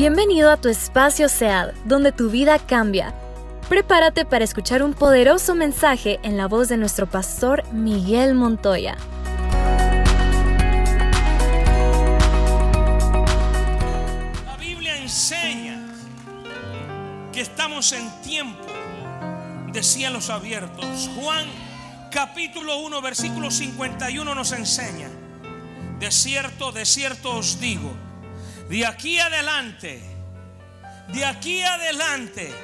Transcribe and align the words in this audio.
Bienvenido 0.00 0.50
a 0.50 0.56
tu 0.56 0.70
espacio 0.70 1.28
SEAD, 1.28 1.74
donde 1.84 2.10
tu 2.10 2.30
vida 2.30 2.58
cambia. 2.58 3.14
Prepárate 3.68 4.24
para 4.24 4.42
escuchar 4.42 4.82
un 4.82 4.94
poderoso 4.94 5.54
mensaje 5.54 6.18
en 6.22 6.38
la 6.38 6.48
voz 6.48 6.70
de 6.70 6.78
nuestro 6.78 7.06
pastor 7.06 7.70
Miguel 7.70 8.34
Montoya. 8.34 8.96
La 14.46 14.56
Biblia 14.58 14.96
enseña 14.96 15.86
que 17.30 17.42
estamos 17.42 17.92
en 17.92 18.10
tiempo 18.22 18.64
de 19.70 19.82
cielos 19.82 20.30
abiertos. 20.30 21.10
Juan 21.14 21.44
capítulo 22.10 22.78
1 22.78 23.02
versículo 23.02 23.50
51 23.50 24.34
nos 24.34 24.52
enseña, 24.52 25.10
de 25.98 26.10
cierto, 26.10 26.72
de 26.72 26.86
cierto 26.86 27.36
os 27.36 27.60
digo, 27.60 27.92
de 28.70 28.86
aquí 28.86 29.18
adelante, 29.18 30.00
de 31.08 31.24
aquí 31.24 31.60
adelante, 31.60 32.54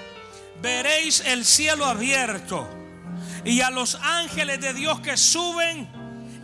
veréis 0.62 1.18
el 1.18 1.44
cielo 1.44 1.84
abierto 1.84 2.68
y 3.44 3.60
a 3.60 3.70
los 3.70 3.96
ángeles 3.96 4.60
de 4.60 4.72
Dios 4.72 5.00
que 5.00 5.16
suben 5.16 5.88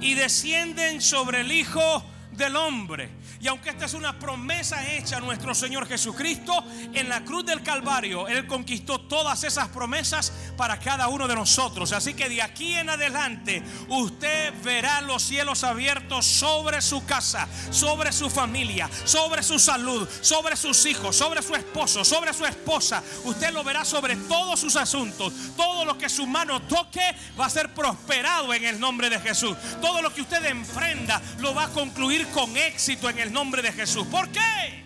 y 0.00 0.14
descienden 0.14 1.00
sobre 1.00 1.42
el 1.42 1.52
Hijo 1.52 2.04
del 2.32 2.56
Hombre. 2.56 3.08
Y 3.42 3.48
aunque 3.48 3.70
esta 3.70 3.86
es 3.86 3.94
una 3.94 4.16
promesa 4.20 4.88
hecha 4.92 5.16
a 5.16 5.20
nuestro 5.20 5.52
Señor 5.52 5.88
Jesucristo, 5.88 6.64
en 6.94 7.08
la 7.08 7.24
cruz 7.24 7.44
del 7.44 7.60
Calvario, 7.60 8.28
Él 8.28 8.46
conquistó 8.46 9.00
todas 9.00 9.42
esas 9.42 9.66
promesas 9.66 10.32
para 10.56 10.78
cada 10.78 11.08
uno 11.08 11.26
de 11.26 11.34
nosotros. 11.34 11.90
Así 11.90 12.14
que 12.14 12.28
de 12.28 12.40
aquí 12.40 12.74
en 12.74 12.88
adelante, 12.88 13.60
usted 13.88 14.54
verá 14.62 15.00
los 15.00 15.24
cielos 15.24 15.64
abiertos 15.64 16.24
sobre 16.24 16.80
su 16.80 17.04
casa, 17.04 17.48
sobre 17.72 18.12
su 18.12 18.30
familia, 18.30 18.88
sobre 19.04 19.42
su 19.42 19.58
salud, 19.58 20.08
sobre 20.20 20.54
sus 20.54 20.86
hijos, 20.86 21.16
sobre 21.16 21.42
su 21.42 21.56
esposo, 21.56 22.04
sobre 22.04 22.32
su 22.32 22.46
esposa. 22.46 23.02
Usted 23.24 23.52
lo 23.52 23.64
verá 23.64 23.84
sobre 23.84 24.14
todos 24.14 24.60
sus 24.60 24.76
asuntos. 24.76 25.32
Todo 25.56 25.84
lo 25.84 25.98
que 25.98 26.08
su 26.08 26.28
mano 26.28 26.62
toque 26.62 27.02
va 27.40 27.46
a 27.46 27.50
ser 27.50 27.74
prosperado 27.74 28.54
en 28.54 28.66
el 28.66 28.78
nombre 28.78 29.10
de 29.10 29.18
Jesús. 29.18 29.56
Todo 29.80 30.00
lo 30.00 30.14
que 30.14 30.22
usted 30.22 30.44
emprenda 30.44 31.20
lo 31.40 31.52
va 31.52 31.64
a 31.64 31.68
concluir 31.70 32.28
con 32.28 32.56
éxito 32.56 33.10
en 33.10 33.18
el 33.18 33.31
nombre 33.32 33.62
de 33.62 33.72
Jesús. 33.72 34.06
¿Por 34.06 34.28
qué? 34.28 34.84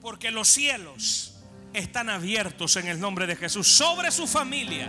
Porque 0.00 0.30
los 0.30 0.48
cielos 0.48 1.34
están 1.72 2.08
abiertos 2.08 2.76
en 2.76 2.88
el 2.88 3.00
nombre 3.00 3.26
de 3.26 3.36
Jesús 3.36 3.68
sobre 3.68 4.10
su 4.10 4.26
familia, 4.26 4.88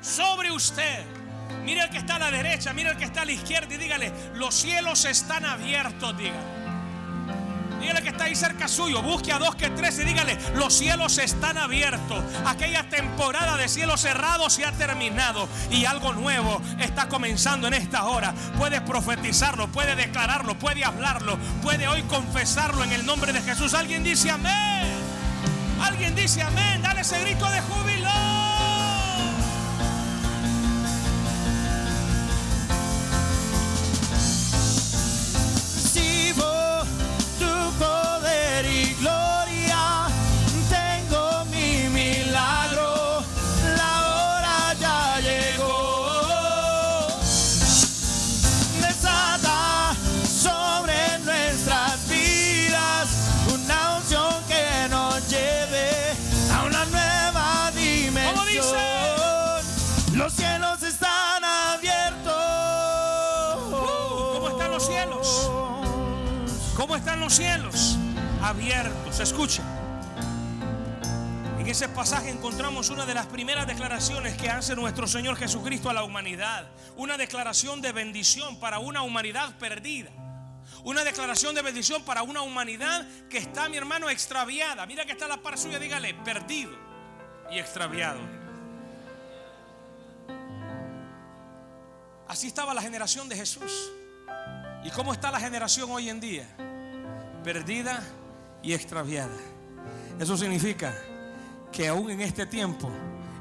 sobre 0.00 0.50
usted. 0.50 1.04
Mira 1.64 1.84
el 1.84 1.90
que 1.90 1.98
está 1.98 2.16
a 2.16 2.18
la 2.18 2.30
derecha, 2.30 2.72
mira 2.72 2.90
el 2.90 2.96
que 2.96 3.04
está 3.04 3.22
a 3.22 3.24
la 3.24 3.32
izquierda 3.32 3.74
y 3.74 3.78
dígale, 3.78 4.12
los 4.34 4.54
cielos 4.54 5.04
están 5.04 5.44
abiertos, 5.44 6.16
dígale. 6.16 6.55
Dígale 7.86 8.02
que 8.02 8.08
está 8.08 8.24
ahí 8.24 8.34
cerca 8.34 8.66
suyo. 8.66 9.00
Busque 9.00 9.30
a 9.30 9.38
dos 9.38 9.54
que 9.54 9.70
tres 9.70 9.96
y 10.00 10.02
dígale, 10.02 10.36
los 10.56 10.76
cielos 10.76 11.18
están 11.18 11.56
abiertos. 11.56 12.20
Aquella 12.44 12.88
temporada 12.88 13.56
de 13.56 13.68
cielos 13.68 14.00
cerrados 14.00 14.54
se 14.54 14.64
ha 14.64 14.72
terminado 14.72 15.48
y 15.70 15.84
algo 15.84 16.12
nuevo 16.12 16.60
está 16.80 17.06
comenzando 17.06 17.68
en 17.68 17.74
esta 17.74 18.06
hora. 18.06 18.34
Puede 18.58 18.80
profetizarlo, 18.80 19.68
puede 19.68 19.94
declararlo, 19.94 20.58
puede 20.58 20.84
hablarlo, 20.84 21.38
puede 21.62 21.86
hoy 21.86 22.02
confesarlo 22.02 22.82
en 22.82 22.90
el 22.90 23.06
nombre 23.06 23.32
de 23.32 23.40
Jesús. 23.40 23.72
Alguien 23.72 24.02
dice 24.02 24.32
amén. 24.32 24.82
Alguien 25.80 26.16
dice 26.16 26.42
amén. 26.42 26.82
Dale 26.82 27.02
ese 27.02 27.20
grito 27.20 27.48
de 27.48 27.60
júbilo. 27.60 28.35
¿Cómo 66.96 67.04
están 67.04 67.20
los 67.20 67.34
cielos? 67.34 67.98
Abiertos. 68.40 69.20
Escucha. 69.20 69.62
En 71.58 71.66
ese 71.66 71.90
pasaje 71.90 72.30
encontramos 72.30 72.88
una 72.88 73.04
de 73.04 73.12
las 73.12 73.26
primeras 73.26 73.66
declaraciones 73.66 74.34
que 74.38 74.48
hace 74.48 74.74
nuestro 74.74 75.06
Señor 75.06 75.36
Jesucristo 75.36 75.90
a 75.90 75.92
la 75.92 76.04
humanidad. 76.04 76.66
Una 76.96 77.18
declaración 77.18 77.82
de 77.82 77.92
bendición 77.92 78.58
para 78.58 78.78
una 78.78 79.02
humanidad 79.02 79.58
perdida. 79.58 80.08
Una 80.84 81.04
declaración 81.04 81.54
de 81.54 81.60
bendición 81.60 82.02
para 82.02 82.22
una 82.22 82.40
humanidad 82.40 83.06
que 83.28 83.36
está, 83.36 83.68
mi 83.68 83.76
hermano, 83.76 84.08
extraviada. 84.08 84.86
Mira 84.86 85.04
que 85.04 85.12
está 85.12 85.28
la 85.28 85.36
par 85.36 85.58
suya, 85.58 85.78
dígale, 85.78 86.14
perdido 86.14 86.72
y 87.50 87.58
extraviado. 87.58 88.20
Así 92.26 92.46
estaba 92.46 92.72
la 92.72 92.80
generación 92.80 93.28
de 93.28 93.36
Jesús. 93.36 93.92
¿Y 94.82 94.88
cómo 94.92 95.12
está 95.12 95.30
la 95.30 95.40
generación 95.40 95.90
hoy 95.90 96.08
en 96.08 96.20
día? 96.20 96.56
Perdida 97.46 98.02
y 98.60 98.72
extraviada. 98.72 99.36
Eso 100.18 100.36
significa 100.36 100.92
que 101.70 101.86
aún 101.86 102.10
en 102.10 102.20
este 102.20 102.44
tiempo, 102.44 102.90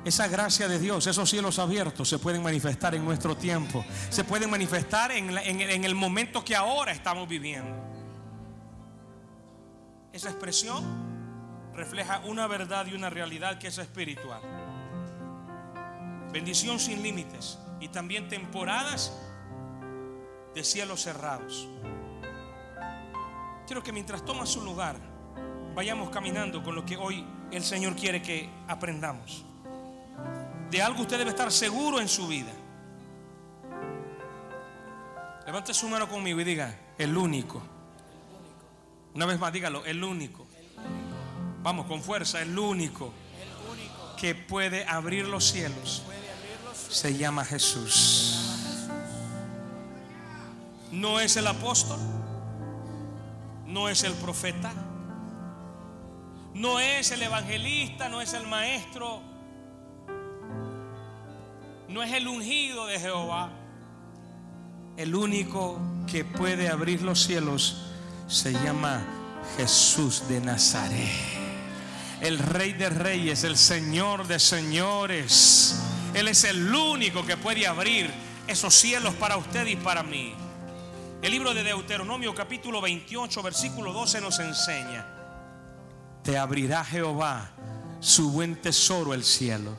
esa 0.06 0.28
gracia 0.28 0.68
de 0.68 0.78
Dios, 0.78 1.08
esos 1.08 1.28
cielos 1.28 1.58
abiertos 1.58 2.08
se 2.08 2.20
pueden 2.20 2.44
manifestar 2.44 2.94
en 2.94 3.04
nuestro 3.04 3.36
tiempo. 3.36 3.84
Se 4.12 4.24
pueden 4.24 4.52
manifestar 4.52 5.12
en, 5.12 5.36
en 5.36 5.84
el 5.84 5.96
momento 5.96 6.46
que 6.46 6.56
ahora 6.56 6.92
estamos 6.92 7.28
viviendo. 7.28 7.76
Esa 10.14 10.30
expresión 10.30 10.84
refleja 11.74 12.22
una 12.26 12.46
verdad 12.46 12.86
y 12.86 12.94
una 12.94 13.10
realidad 13.10 13.58
que 13.58 13.70
es 13.70 13.78
espiritual. 13.80 14.44
Bendición 16.32 16.80
sin 16.80 17.02
límites 17.02 17.58
y 17.80 17.88
también 17.88 18.30
temporadas 18.30 19.18
de 20.54 20.64
cielos 20.64 21.02
cerrados. 21.02 21.68
Quiero 23.66 23.82
que 23.82 23.92
mientras 23.92 24.24
toma 24.24 24.46
su 24.46 24.62
lugar, 24.62 24.96
vayamos 25.74 26.10
caminando 26.10 26.64
con 26.64 26.76
lo 26.76 26.86
que 26.86 26.98
hoy 26.98 27.26
el 27.52 27.64
Señor 27.64 27.96
quiere 27.96 28.22
que 28.22 28.50
aprendamos. 28.68 29.44
De 30.70 30.82
algo 30.82 31.02
usted 31.02 31.18
debe 31.18 31.32
estar 31.32 31.52
seguro 31.52 32.00
en 32.00 32.08
su 32.08 32.28
vida. 32.28 32.52
Levante 35.46 35.74
su 35.74 35.88
mano 35.88 36.08
conmigo 36.08 36.40
y 36.42 36.44
diga, 36.44 36.78
el 36.98 37.16
único. 37.16 37.62
Una 39.14 39.26
vez 39.26 39.40
más, 39.40 39.54
dígalo, 39.54 39.86
el 39.86 40.04
único. 40.04 40.46
Vamos, 41.62 41.88
con 41.88 42.02
fuerza, 42.02 42.42
el 42.42 42.58
único 42.58 43.14
que 44.18 44.36
puede 44.36 44.86
abrir 44.86 45.28
los 45.28 45.44
cielos 45.44 46.04
se 46.90 47.18
llama 47.18 47.44
Jesús. 47.44 48.88
No 50.92 51.20
es 51.20 51.36
el 51.38 51.48
apóstol, 51.48 52.00
no 53.76 53.90
es 53.90 54.04
el 54.06 54.14
profeta, 54.14 54.72
no 56.54 56.80
es 56.80 57.12
el 57.12 57.22
evangelista, 57.22 58.08
no 58.08 58.22
es 58.22 58.34
el 58.34 58.48
maestro, 58.48 59.22
no 61.90 62.02
es 62.02 62.14
el 62.14 62.26
ungido 62.30 62.86
de 62.88 62.98
Jehová. 63.02 63.50
El 64.96 65.14
único 65.14 65.78
que 66.08 66.24
puede 66.24 66.70
abrir 66.70 67.02
los 67.02 67.22
cielos 67.22 67.92
se 68.30 68.54
llama 68.54 69.06
Jesús 69.58 70.26
de 70.30 70.40
Nazaret. 70.40 71.12
El 72.22 72.40
rey 72.40 72.72
de 72.72 72.90
reyes, 72.90 73.44
el 73.44 73.58
señor 73.58 74.26
de 74.26 74.40
señores. 74.40 75.84
Él 76.14 76.30
es 76.30 76.46
el 76.46 76.74
único 76.74 77.26
que 77.26 77.36
puede 77.36 77.68
abrir 77.68 78.10
esos 78.48 78.74
cielos 78.74 79.14
para 79.16 79.36
usted 79.36 79.68
y 79.68 79.76
para 79.76 80.02
mí. 80.02 80.34
El 81.26 81.32
libro 81.32 81.56
de 81.56 81.64
Deuteronomio 81.64 82.36
capítulo 82.36 82.80
28 82.82 83.42
versículo 83.42 83.92
12 83.92 84.22
nos 84.22 84.38
enseña. 84.38 85.08
Te 86.22 86.38
abrirá 86.38 86.86
Jehová 86.86 87.50
su 88.00 88.30
buen 88.30 88.62
tesoro 88.62 89.12
el 89.12 89.24
cielo 89.24 89.76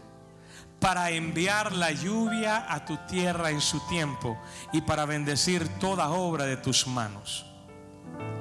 para 0.81 1.09
enviar 1.11 1.71
la 1.71 1.93
lluvia 1.93 2.67
a 2.69 2.85
tu 2.85 2.97
tierra 3.07 3.53
en 3.53 3.61
su 3.61 3.79
tiempo 3.87 4.37
y 4.73 4.81
para 4.81 5.07
bendecir 5.07 5.69
toda 5.79 6.11
obra 6.11 6.47
de 6.47 6.57
tus 6.57 6.89
manos. 6.89 7.47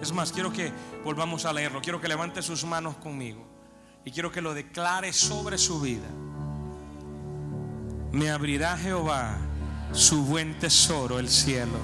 Es 0.01 0.12
más, 0.12 0.31
quiero 0.31 0.51
que 0.51 0.74
volvamos 1.04 1.46
a 1.46 1.54
leerlo. 1.54 1.81
Quiero 1.84 2.01
que 2.01 2.08
levante 2.08 2.42
sus 2.42 2.66
manos 2.66 2.96
conmigo 2.96 3.46
y 4.04 4.10
quiero 4.10 4.31
que 4.31 4.42
lo 4.42 4.56
declare 4.56 5.13
sobre 5.13 5.60
su 5.60 5.80
vida. 5.80 6.08
Me 8.12 8.31
abrirá 8.31 8.75
Jehová 8.75 9.38
su 9.92 10.25
buen 10.25 10.58
tesoro, 10.58 11.19
el 11.19 11.30
cielo, 11.30 11.78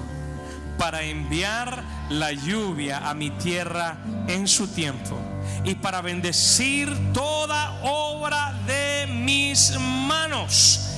para 0.78 1.02
enviar 1.02 1.82
la 2.08 2.32
lluvia 2.32 3.08
a 3.08 3.14
mi 3.14 3.30
tierra 3.30 3.98
en 4.28 4.46
su 4.48 4.68
tiempo 4.68 5.18
y 5.64 5.74
para 5.76 6.00
bendecir 6.02 7.12
toda 7.12 7.80
obra 7.82 8.54
de 8.66 9.06
mis 9.08 9.78
manos. 9.78 10.88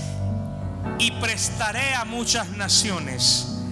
Y 0.98 1.10
prestaré 1.12 1.94
a 1.94 2.04
muchas 2.04 2.48
naciones 2.50 3.62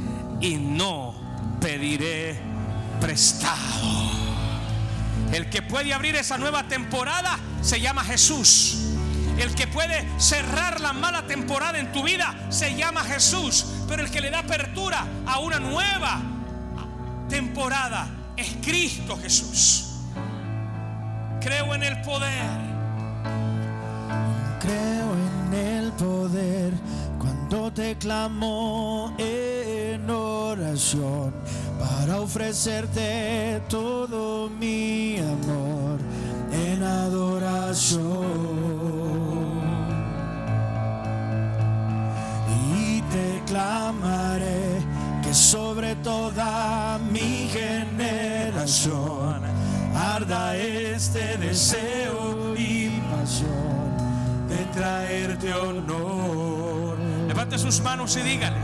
y 0.40 0.56
no 0.56 1.14
pediré 1.60 2.38
prestado. 3.00 4.10
El 5.32 5.48
que 5.48 5.62
puede 5.62 5.94
abrir 5.94 6.16
esa 6.16 6.36
nueva 6.36 6.64
temporada 6.64 7.38
se 7.62 7.80
llama 7.80 8.04
Jesús. 8.04 8.91
El 9.42 9.56
que 9.56 9.66
puede 9.66 10.06
cerrar 10.20 10.80
la 10.80 10.92
mala 10.92 11.26
temporada 11.26 11.80
en 11.80 11.90
tu 11.90 12.04
vida 12.04 12.32
se 12.48 12.76
llama 12.76 13.02
Jesús. 13.02 13.66
Pero 13.88 14.04
el 14.04 14.10
que 14.10 14.20
le 14.20 14.30
da 14.30 14.38
apertura 14.38 15.04
a 15.26 15.40
una 15.40 15.58
nueva 15.58 16.22
temporada 17.28 18.06
es 18.36 18.56
Cristo 18.62 19.18
Jesús. 19.20 19.96
Creo 21.40 21.74
en 21.74 21.82
el 21.82 22.00
poder. 22.02 22.50
Creo 24.60 25.12
en 25.16 25.54
el 25.54 25.90
poder 25.92 26.72
cuando 27.18 27.72
te 27.72 27.98
clamo 27.98 29.12
en 29.18 30.08
oración 30.08 31.34
para 31.80 32.20
ofrecerte 32.20 33.60
todo 33.68 34.48
mi 34.50 35.18
amor 35.18 35.98
en 36.52 36.80
adoración. 36.84 38.02
Te 43.12 43.42
clamaré 43.46 44.80
que 45.22 45.34
sobre 45.34 45.94
toda 45.96 46.98
mi 47.10 47.48
generación 47.52 49.42
arda 49.94 50.56
este 50.56 51.36
deseo 51.36 52.54
y 52.56 52.88
pasión 53.10 53.96
de 54.48 54.64
traerte 54.72 55.52
honor. 55.52 56.96
Levante 57.28 57.58
sus 57.58 57.80
manos 57.82 58.16
y 58.16 58.22
dígale. 58.22 58.56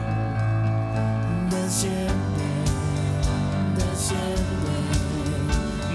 Desciende, 1.50 2.48
desciende, 3.76 4.76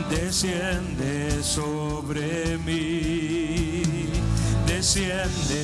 desciende 0.10 1.44
sobre 1.44 2.58
mí. 2.60 3.84
Desciende, 4.68 5.64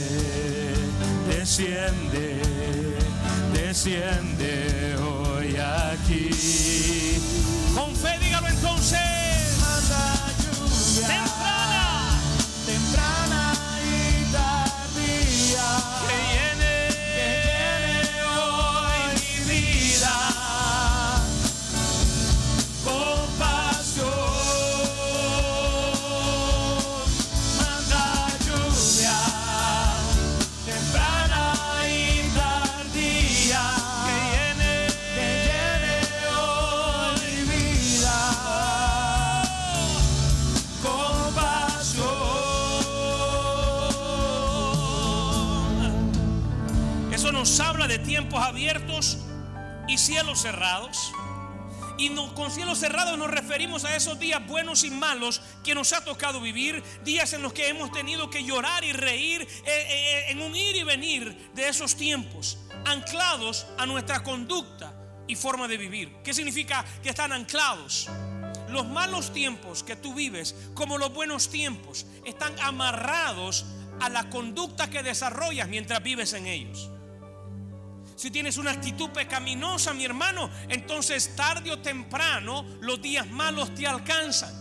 desciende, 1.28 2.42
desciende 3.70 4.96
hoy 4.98 5.56
aquí. 5.58 6.30
Cerrados. 50.36 51.12
Y 51.98 52.10
con 52.10 52.50
cielos 52.50 52.80
cerrados 52.80 53.18
nos 53.18 53.30
referimos 53.30 53.84
a 53.84 53.94
esos 53.96 54.18
días 54.20 54.46
buenos 54.48 54.86
y 54.86 54.90
malos 54.90 55.42
que 55.66 55.76
nos 55.76 55.92
ha 55.92 56.04
tocado 56.04 56.40
vivir, 56.40 56.82
días 57.04 57.34
en 57.34 57.42
los 57.42 57.52
que 57.52 57.68
hemos 57.68 57.92
tenido 57.92 58.30
que 58.30 58.44
llorar 58.44 58.86
y 58.86 58.94
reír 58.94 59.42
eh, 59.42 59.48
eh, 59.66 60.26
en 60.30 60.42
un 60.42 60.56
ir 60.56 60.78
y 60.78 60.84
venir 60.84 61.52
de 61.54 61.68
esos 61.68 61.98
tiempos, 61.98 62.58
anclados 62.86 63.68
a 63.78 63.86
nuestra 63.86 64.24
conducta 64.24 64.94
y 65.28 65.36
forma 65.36 65.68
de 65.68 65.78
vivir. 65.78 66.16
¿Qué 66.24 66.34
significa 66.34 66.86
que 67.04 67.10
están 67.10 67.34
anclados? 67.34 68.08
Los 68.70 68.88
malos 68.88 69.34
tiempos 69.34 69.84
que 69.84 69.98
tú 69.98 70.14
vives, 70.14 70.56
como 70.76 70.98
los 70.98 71.14
buenos 71.14 71.50
tiempos, 71.50 72.06
están 72.26 72.58
amarrados 72.62 73.66
a 74.00 74.08
la 74.08 74.30
conducta 74.30 74.90
que 74.90 75.04
desarrollas 75.04 75.68
mientras 75.68 76.02
vives 76.02 76.32
en 76.32 76.48
ellos. 76.48 76.90
Si 78.20 78.32
tienes 78.32 78.58
una 78.58 78.72
actitud 78.72 79.12
pecaminosa, 79.12 79.94
mi 79.94 80.04
hermano, 80.04 80.50
entonces 80.68 81.38
tarde 81.38 81.72
o 81.72 81.80
temprano 81.80 82.66
los 82.82 83.02
días 83.02 83.26
malos 83.30 83.74
te 83.74 83.88
alcanzan. 83.88 84.54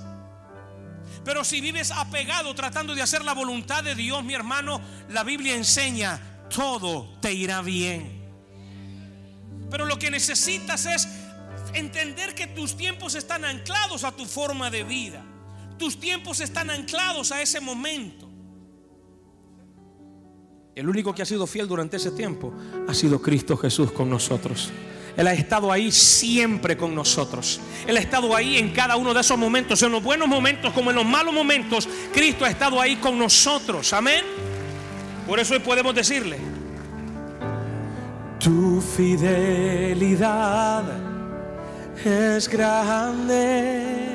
Pero 1.24 1.42
si 1.42 1.60
vives 1.60 1.90
apegado 1.90 2.54
tratando 2.54 2.94
de 2.94 3.02
hacer 3.02 3.24
la 3.24 3.34
voluntad 3.34 3.82
de 3.82 3.96
Dios, 3.96 4.22
mi 4.22 4.32
hermano, 4.32 4.80
la 5.08 5.24
Biblia 5.24 5.56
enseña, 5.56 6.20
todo 6.48 7.18
te 7.20 7.32
irá 7.32 7.60
bien. 7.60 8.30
Pero 9.68 9.86
lo 9.86 9.98
que 9.98 10.12
necesitas 10.12 10.86
es 10.86 11.08
entender 11.74 12.36
que 12.36 12.46
tus 12.46 12.76
tiempos 12.76 13.16
están 13.16 13.44
anclados 13.44 14.04
a 14.04 14.12
tu 14.12 14.24
forma 14.24 14.70
de 14.70 14.84
vida. 14.84 15.24
Tus 15.76 15.98
tiempos 15.98 16.38
están 16.38 16.70
anclados 16.70 17.32
a 17.32 17.42
ese 17.42 17.58
momento. 17.58 18.27
El 20.78 20.88
único 20.88 21.12
que 21.12 21.20
ha 21.22 21.26
sido 21.26 21.48
fiel 21.48 21.66
durante 21.66 21.96
ese 21.96 22.12
tiempo 22.12 22.52
ha 22.86 22.94
sido 22.94 23.20
Cristo 23.20 23.56
Jesús 23.56 23.90
con 23.90 24.08
nosotros. 24.08 24.70
Él 25.16 25.26
ha 25.26 25.32
estado 25.32 25.72
ahí 25.72 25.90
siempre 25.90 26.76
con 26.76 26.94
nosotros. 26.94 27.58
Él 27.84 27.96
ha 27.96 28.00
estado 28.00 28.36
ahí 28.36 28.58
en 28.58 28.70
cada 28.70 28.94
uno 28.94 29.12
de 29.12 29.20
esos 29.20 29.36
momentos, 29.36 29.82
en 29.82 29.90
los 29.90 30.00
buenos 30.00 30.28
momentos 30.28 30.72
como 30.72 30.90
en 30.90 30.96
los 30.96 31.04
malos 31.04 31.34
momentos. 31.34 31.88
Cristo 32.12 32.44
ha 32.44 32.50
estado 32.50 32.80
ahí 32.80 32.94
con 32.94 33.18
nosotros. 33.18 33.92
Amén. 33.92 34.24
Por 35.26 35.40
eso 35.40 35.54
hoy 35.54 35.58
podemos 35.58 35.96
decirle, 35.96 36.38
Tu 38.38 38.80
fidelidad 38.80 40.84
es 42.04 42.48
grande. 42.48 44.06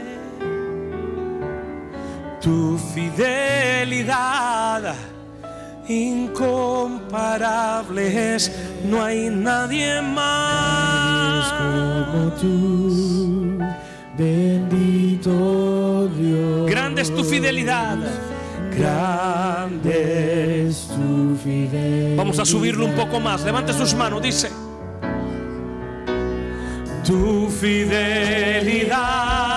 Tu 2.40 2.80
fidelidad 2.96 4.96
incomparable 5.88 8.36
es. 8.36 8.52
No 8.86 9.04
hay 9.04 9.30
nadie 9.30 10.02
más 10.02 11.54
como 11.54 12.32
tú, 12.34 13.58
bendito 14.18 16.10
Dios. 16.18 16.70
grande 16.70 17.02
es 17.02 17.14
tu 17.14 17.24
fidelidad. 17.24 17.98
Grande 18.78 20.68
es 20.68 20.88
tu 20.88 21.36
fidelidad. 21.44 22.18
Vamos 22.18 22.40
a 22.40 22.46
subirlo 22.46 22.86
un 22.86 22.94
poco 22.94 23.20
más. 23.20 23.44
Levante 23.44 23.74
sus 23.74 23.94
manos, 23.94 24.22
dice. 24.22 24.50
Tu 27.06 27.50
fidelidad 27.50 29.53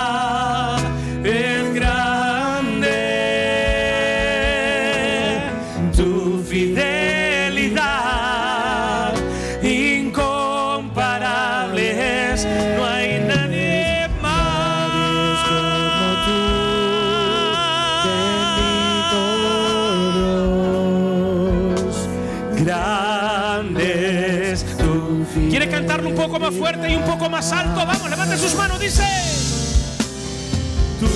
un 26.97 27.05
poco 27.05 27.29
más 27.29 27.51
alto? 27.51 27.85
Vamos, 27.85 28.09
levante 28.09 28.37
sus 28.37 28.55
manos, 28.55 28.79
dice. 28.79 29.03
Tu 30.99 31.07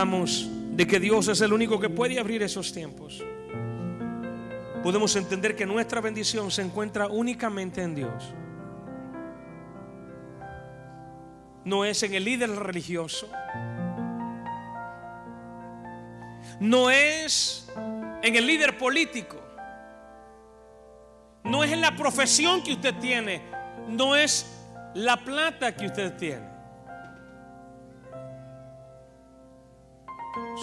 de 0.00 0.86
que 0.86 0.98
Dios 0.98 1.28
es 1.28 1.42
el 1.42 1.52
único 1.52 1.78
que 1.78 1.90
puede 1.90 2.18
abrir 2.18 2.42
esos 2.42 2.72
tiempos, 2.72 3.22
podemos 4.82 5.14
entender 5.14 5.54
que 5.54 5.66
nuestra 5.66 6.00
bendición 6.00 6.50
se 6.50 6.62
encuentra 6.62 7.06
únicamente 7.06 7.82
en 7.82 7.94
Dios. 7.94 8.32
No 11.66 11.84
es 11.84 12.02
en 12.02 12.14
el 12.14 12.24
líder 12.24 12.48
religioso. 12.48 13.28
No 16.60 16.90
es 16.90 17.70
en 18.22 18.36
el 18.36 18.46
líder 18.46 18.78
político. 18.78 19.36
No 21.44 21.62
es 21.62 21.72
en 21.72 21.82
la 21.82 21.94
profesión 21.94 22.62
que 22.62 22.72
usted 22.72 22.94
tiene. 22.94 23.42
No 23.86 24.16
es 24.16 24.46
la 24.94 25.18
plata 25.18 25.76
que 25.76 25.86
usted 25.86 26.16
tiene. 26.16 26.49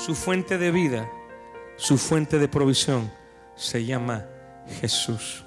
Su 0.05 0.15
fuente 0.15 0.57
de 0.57 0.71
vida, 0.71 1.09
su 1.75 1.97
fuente 1.97 2.39
de 2.39 2.47
provisión 2.47 3.11
se 3.55 3.85
llama 3.85 4.25
Jesús. 4.79 5.43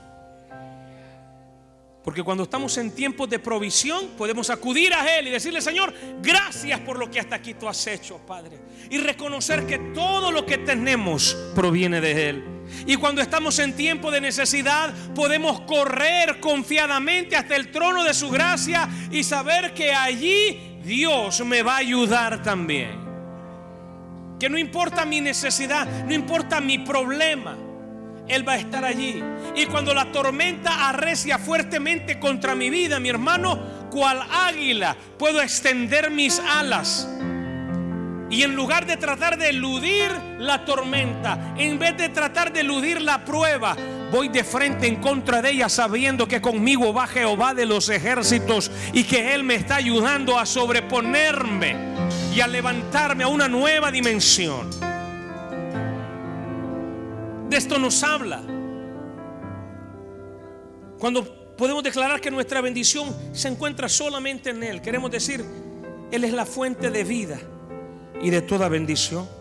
Porque 2.05 2.23
cuando 2.23 2.45
estamos 2.45 2.77
en 2.79 2.93
tiempos 2.93 3.29
de 3.29 3.39
provisión, 3.39 4.09
podemos 4.17 4.49
acudir 4.49 4.95
a 4.95 5.19
Él 5.19 5.29
y 5.29 5.31
decirle, 5.31 5.61
Señor, 5.61 5.93
gracias 6.23 6.81
por 6.81 6.99
lo 6.99 7.11
que 7.11 7.21
hasta 7.21 7.37
aquí 7.37 7.55
tú 7.55 7.69
has 7.69 7.87
hecho, 7.87 8.19
Padre. 8.27 8.59
Y 8.89 8.99
reconocer 8.99 9.67
que 9.67 9.79
todo 9.95 10.33
lo 10.33 10.47
que 10.47 10.59
tenemos 10.59 11.37
proviene 11.55 12.01
de 12.01 12.29
Él. 12.31 12.45
Y 12.87 12.97
cuando 12.97 13.21
estamos 13.21 13.59
en 13.59 13.75
tiempo 13.77 14.11
de 14.11 14.21
necesidad, 14.21 14.95
podemos 15.15 15.61
correr 15.63 16.41
confiadamente 16.41 17.37
hasta 17.37 17.55
el 17.55 17.71
trono 17.71 18.03
de 18.03 18.15
su 18.15 18.31
gracia 18.31 18.89
y 19.11 19.23
saber 19.23 19.75
que 19.75 19.93
allí 19.93 20.79
Dios 20.83 21.45
me 21.45 21.63
va 21.63 21.75
a 21.75 21.79
ayudar 21.79 22.43
también. 22.43 23.00
Que 24.41 24.49
no 24.49 24.59
importa 24.59 25.05
mi 25.05 25.21
necesidad, 25.21 25.87
no 26.07 26.15
importa 26.15 26.61
mi 26.61 26.79
problema. 26.79 27.57
Él 28.27 28.47
va 28.49 28.55
a 28.55 28.57
estar 28.57 28.85
allí. 28.85 29.23
Y 29.55 29.67
cuando 29.67 29.93
la 29.93 30.11
tormenta 30.11 30.89
arrecia 30.89 31.39
fuertemente 31.39 32.19
contra 32.19 32.55
mi 32.55 32.71
vida, 32.71 32.99
mi 32.99 33.11
hermano, 33.11 33.89
cual 33.91 34.23
águila, 34.33 34.97
puedo 35.19 35.43
extender 35.43 36.11
mis 36.11 36.39
alas. 36.41 37.07
Y 38.31 38.43
en 38.43 38.55
lugar 38.55 38.87
de 38.87 38.97
tratar 38.97 39.37
de 39.37 39.51
eludir 39.51 40.11
la 40.39 40.65
tormenta, 40.65 41.55
en 41.59 41.79
vez 41.79 41.97
de 41.97 42.09
tratar 42.09 42.53
de 42.53 42.61
eludir 42.61 43.03
la 43.03 43.25
prueba, 43.25 43.77
voy 44.11 44.29
de 44.29 44.45
frente 44.45 44.87
en 44.87 44.97
contra 44.97 45.41
de 45.41 45.51
ella 45.51 45.69
sabiendo 45.69 46.27
que 46.27 46.41
conmigo 46.41 46.93
va 46.93 47.07
Jehová 47.07 47.55
de 47.55 47.67
los 47.67 47.89
ejércitos 47.89 48.71
y 48.93 49.05
que 49.05 49.35
Él 49.35 49.45
me 49.45 49.55
está 49.55 49.77
ayudando 49.77 50.39
a 50.39 50.47
sobreponerme 50.47 51.77
y 52.35 52.41
a 52.41 52.47
levantarme 52.47 53.25
a 53.25 53.29
una 53.29 53.49
nueva 53.49 53.91
dimensión. 53.91 54.69
De 57.49 57.57
esto 57.57 57.79
nos 57.79 58.03
habla. 58.03 58.43
Cuando 60.99 61.57
podemos 61.57 61.83
declarar 61.83 62.21
que 62.21 62.31
nuestra 62.31 62.61
bendición 62.61 63.15
se 63.33 63.49
encuentra 63.49 63.89
solamente 63.89 64.51
en 64.51 64.63
Él, 64.63 64.81
queremos 64.81 65.11
decir, 65.11 65.45
Él 66.11 66.25
es 66.25 66.33
la 66.33 66.47
fuente 66.47 66.91
de 66.91 67.05
vida 67.05 67.41
y 68.23 68.31
de 68.31 68.43
toda 68.43 68.69
bendición. 68.69 69.40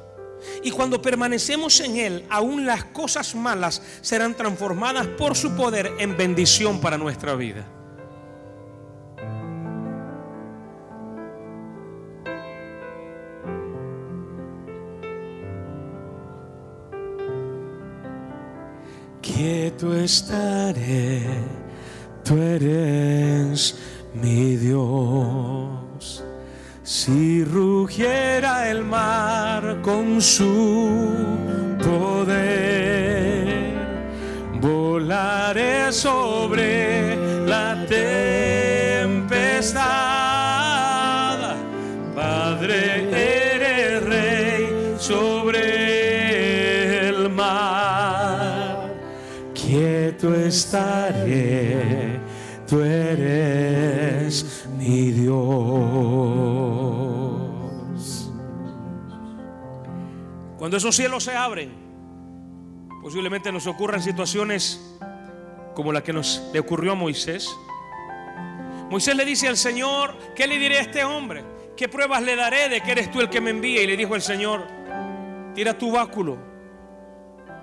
Y 0.64 0.72
cuando 0.72 1.02
permanecemos 1.02 1.80
en 1.80 1.98
Él, 1.98 2.26
aún 2.30 2.66
las 2.66 2.86
cosas 2.86 3.36
malas 3.36 3.82
serán 4.02 4.36
transformadas 4.36 5.08
por 5.08 5.36
su 5.36 5.56
poder 5.56 5.92
en 6.00 6.18
bendición 6.18 6.80
para 6.80 6.98
nuestra 6.98 7.36
vida. 7.36 7.66
Quieto 19.22 19.96
estaré, 19.96 21.22
tú 22.26 22.38
eres 22.38 23.78
mi 24.14 24.58
Dios. 24.58 25.79
Si 26.92 27.44
rugiera 27.44 28.68
el 28.72 28.84
mar 28.84 29.80
con 29.84 30.20
su 30.20 31.78
poder, 31.78 33.46
volaré 34.60 35.92
sobre 35.92 37.46
la 37.46 37.86
tempestad. 37.88 39.78
Padre, 42.16 43.06
eres 43.54 44.04
rey 44.06 44.96
sobre 44.98 45.62
el 47.08 47.30
mar. 47.30 48.96
Quieto 49.54 50.34
estaré, 50.34 52.20
tú 52.68 52.82
eres 52.82 53.69
Cuando 60.70 60.78
esos 60.78 60.96
cielos 60.96 61.24
se 61.24 61.36
abren, 61.36 61.72
posiblemente 63.02 63.52
nos 63.52 63.66
ocurran 63.66 64.04
situaciones 64.04 64.80
como 65.74 65.92
la 65.92 66.04
que 66.04 66.14
nos 66.14 66.48
le 66.54 66.60
ocurrió 66.60 66.92
a 66.92 66.96
Moisés. 66.96 67.50
Moisés 68.92 69.16
le 69.16 69.26
dice 69.26 69.48
al 69.48 69.58
Señor, 69.58 70.16
¿qué 70.36 70.46
le 70.46 70.60
diré 70.60 70.78
a 70.78 70.82
este 70.82 71.04
hombre? 71.04 71.44
¿Qué 71.76 71.90
pruebas 71.90 72.22
le 72.22 72.36
daré 72.36 72.70
de 72.70 72.82
que 72.82 72.92
eres 72.92 73.10
tú 73.10 73.20
el 73.20 73.32
que 73.32 73.42
me 73.42 73.50
envía? 73.50 73.82
Y 73.82 73.88
le 73.88 73.98
dijo 73.98 74.14
el 74.14 74.22
Señor, 74.22 74.68
tira 75.56 75.76
tu 75.76 75.92
báculo. 75.92 76.38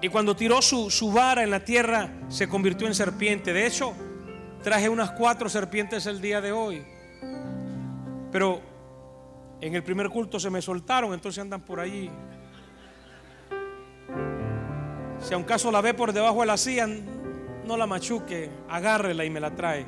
Y 0.03 0.09
cuando 0.09 0.35
tiró 0.35 0.61
su, 0.61 0.91
su 0.91 1.13
vara 1.13 1.45
en 1.45 1.53
la 1.53 1.61
tierra, 1.61 2.11
se 2.27 2.49
convirtió 2.49 2.89
en 2.89 2.95
serpiente. 2.97 3.53
De 3.53 3.69
hecho, 3.69 3.95
traje 4.65 4.89
unas 4.89 5.13
cuatro 5.13 5.49
serpientes 5.49 6.07
el 6.07 6.21
día 6.21 6.41
de 6.41 6.51
hoy. 6.51 6.85
Pero 8.33 8.61
en 9.61 9.77
el 9.77 9.85
primer 9.85 10.11
culto 10.11 10.41
se 10.41 10.51
me 10.51 10.61
soltaron, 10.61 11.15
entonces 11.15 11.41
andan 11.41 11.65
por 11.65 11.79
allí. 11.79 12.11
Si 15.27 15.35
a 15.35 15.37
un 15.37 15.43
caso 15.43 15.73
la 15.73 15.81
ve 15.81 15.93
por 15.93 16.13
debajo 16.13 16.43
de 16.43 16.47
la 16.47 16.57
silla, 16.57 16.87
no 16.87 17.77
la 17.77 17.89
machuque, 17.89 18.49
agárrela 18.69 19.25
y 19.25 19.31
me 19.31 19.41
la 19.41 19.53
trae. 19.53 19.85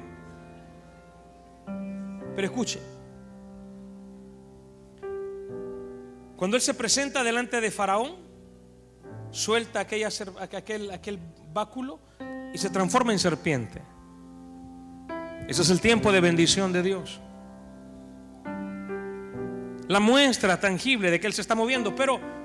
Pero 2.35 2.45
escuche, 2.45 2.81
cuando 6.37 6.57
él 6.57 6.61
se 6.61 6.75
presenta 6.75 7.23
delante 7.23 7.61
de 7.61 7.71
Faraón, 7.71 8.17
suelta 9.31 9.79
aquella, 9.79 10.09
aquel, 10.57 10.91
aquel 10.91 11.21
báculo 11.53 12.01
y 12.53 12.59
se 12.59 12.71
transforma 12.71 13.13
en 13.13 13.21
serpiente. 13.21 13.81
Ese 15.47 15.63
es 15.63 15.71
el 15.71 15.81
tiempo 15.81 16.11
de 16.11 16.21
bendición 16.21 16.73
de 16.73 16.83
Dios. 16.83 17.21
La 19.87 20.01
muestra 20.01 20.59
tangible 20.59 21.13
de 21.13 21.21
que 21.21 21.29
Él 21.29 21.33
se 21.33 21.43
está 21.43 21.55
moviendo, 21.55 21.95
pero 21.95 22.38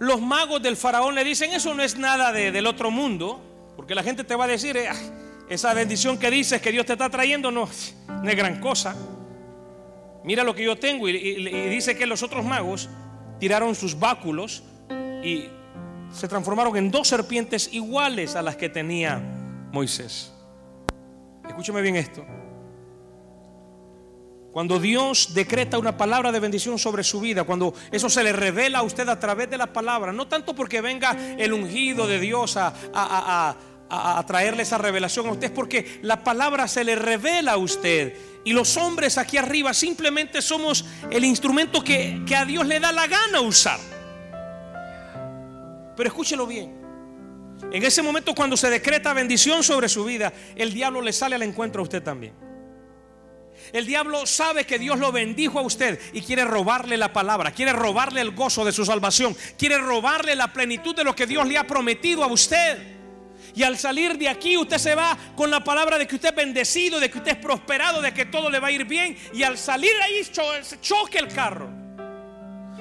los 0.00 0.20
magos 0.20 0.60
del 0.62 0.76
faraón 0.76 1.14
le 1.14 1.22
dicen, 1.24 1.52
eso 1.52 1.72
no 1.74 1.82
es 1.82 1.96
nada 1.96 2.32
de- 2.32 2.50
del 2.52 2.66
otro 2.66 2.90
mundo, 2.90 3.40
porque 3.76 3.94
la 3.94 4.02
gente 4.02 4.24
te 4.24 4.34
va 4.34 4.44
a 4.44 4.48
decir, 4.48 4.76
"Eh, 4.76 4.88
esa 5.48 5.72
bendición 5.74 6.18
que 6.18 6.30
dices 6.30 6.60
que 6.60 6.72
Dios 6.72 6.86
te 6.86 6.92
está 6.94 7.08
trayendo 7.10 7.50
no, 7.50 7.64
es 7.64 7.94
gran 8.36 8.60
cosa. 8.60 8.96
Mira 10.24 10.44
lo 10.44 10.54
que 10.54 10.64
yo 10.64 10.76
tengo. 10.76 11.08
Y, 11.08 11.16
y- 11.16 11.68
dice 11.70 11.96
que 11.96 12.06
los 12.06 12.22
otros 12.22 12.44
magos 12.44 12.88
tiraron 13.38 13.74
sus 13.74 13.98
báculos 13.98 14.62
y 15.24 15.44
se 16.12 16.28
transformaron 16.28 16.76
en 16.76 16.90
dos 16.90 17.08
serpientes 17.08 17.72
iguales 17.72 18.36
a 18.36 18.42
las 18.42 18.56
que 18.56 18.68
tenía 18.68 19.18
Moisés. 19.72 20.32
Escúcheme 21.48 21.80
bien 21.82 21.96
esto. 21.96 22.24
Cuando 24.52 24.80
Dios 24.80 25.32
decreta 25.32 25.78
una 25.78 25.96
palabra 25.96 26.32
de 26.32 26.40
bendición 26.40 26.78
sobre 26.78 27.04
su 27.04 27.20
vida, 27.20 27.44
cuando 27.44 27.72
eso 27.92 28.10
se 28.10 28.24
le 28.24 28.32
revela 28.32 28.80
a 28.80 28.82
usted 28.82 29.08
a 29.08 29.20
través 29.20 29.48
de 29.48 29.56
la 29.56 29.72
palabra, 29.72 30.12
no 30.12 30.26
tanto 30.26 30.54
porque 30.54 30.80
venga 30.80 31.16
el 31.38 31.52
ungido 31.52 32.08
de 32.08 32.18
Dios 32.18 32.56
a, 32.56 33.56
traerle 34.26 34.62
esa 34.62 34.78
revelación 34.78 35.26
a 35.26 35.32
usted, 35.32 35.46
es 35.46 35.52
porque 35.52 36.00
la 36.02 36.24
palabra 36.24 36.66
se 36.66 36.82
le 36.82 36.96
revela 36.96 37.52
a 37.52 37.56
usted. 37.58 38.16
Y 38.44 38.52
los 38.52 38.76
hombres 38.76 39.18
aquí 39.18 39.36
arriba 39.36 39.72
simplemente 39.72 40.42
somos 40.42 40.84
el 41.10 41.24
instrumento 41.24 41.84
que, 41.84 42.22
que 42.26 42.34
a 42.34 42.44
Dios 42.44 42.66
le 42.66 42.80
da 42.80 42.90
la 42.90 43.06
gana 43.06 43.40
usar. 43.40 43.78
Pero 45.96 46.08
escúchelo 46.08 46.46
bien. 46.46 46.80
En 47.70 47.84
ese 47.84 48.02
momento 48.02 48.34
cuando 48.34 48.56
se 48.56 48.70
decreta 48.70 49.12
bendición 49.12 49.62
sobre 49.62 49.88
su 49.88 50.04
vida, 50.04 50.32
el 50.56 50.72
diablo 50.72 51.02
le 51.02 51.12
sale 51.12 51.36
al 51.36 51.42
encuentro 51.42 51.82
a 51.82 51.84
usted 51.84 52.02
también. 52.02 52.49
El 53.72 53.86
diablo 53.86 54.26
sabe 54.26 54.64
que 54.64 54.78
Dios 54.78 54.98
lo 54.98 55.12
bendijo 55.12 55.58
a 55.58 55.62
usted 55.62 56.00
y 56.12 56.22
quiere 56.22 56.44
robarle 56.44 56.96
la 56.96 57.12
palabra, 57.12 57.52
quiere 57.52 57.72
robarle 57.72 58.20
el 58.20 58.32
gozo 58.32 58.64
de 58.64 58.72
su 58.72 58.84
salvación, 58.84 59.36
quiere 59.56 59.78
robarle 59.78 60.34
la 60.34 60.52
plenitud 60.52 60.94
de 60.94 61.04
lo 61.04 61.14
que 61.14 61.26
Dios 61.26 61.46
le 61.46 61.58
ha 61.58 61.66
prometido 61.66 62.24
a 62.24 62.26
usted. 62.26 63.00
Y 63.54 63.62
al 63.62 63.78
salir 63.78 64.16
de 64.16 64.28
aquí 64.28 64.56
usted 64.56 64.78
se 64.78 64.94
va 64.94 65.16
con 65.36 65.50
la 65.50 65.62
palabra 65.62 65.98
de 65.98 66.06
que 66.06 66.14
usted 66.14 66.30
es 66.30 66.34
bendecido, 66.34 67.00
de 67.00 67.10
que 67.10 67.18
usted 67.18 67.32
es 67.32 67.38
prosperado, 67.38 68.00
de 68.00 68.12
que 68.12 68.26
todo 68.26 68.50
le 68.50 68.60
va 68.60 68.68
a 68.68 68.72
ir 68.72 68.84
bien. 68.84 69.16
Y 69.32 69.42
al 69.42 69.58
salir 69.58 69.92
ahí 70.02 70.22
choque 70.80 71.18
el 71.18 71.28
carro. 71.28 71.68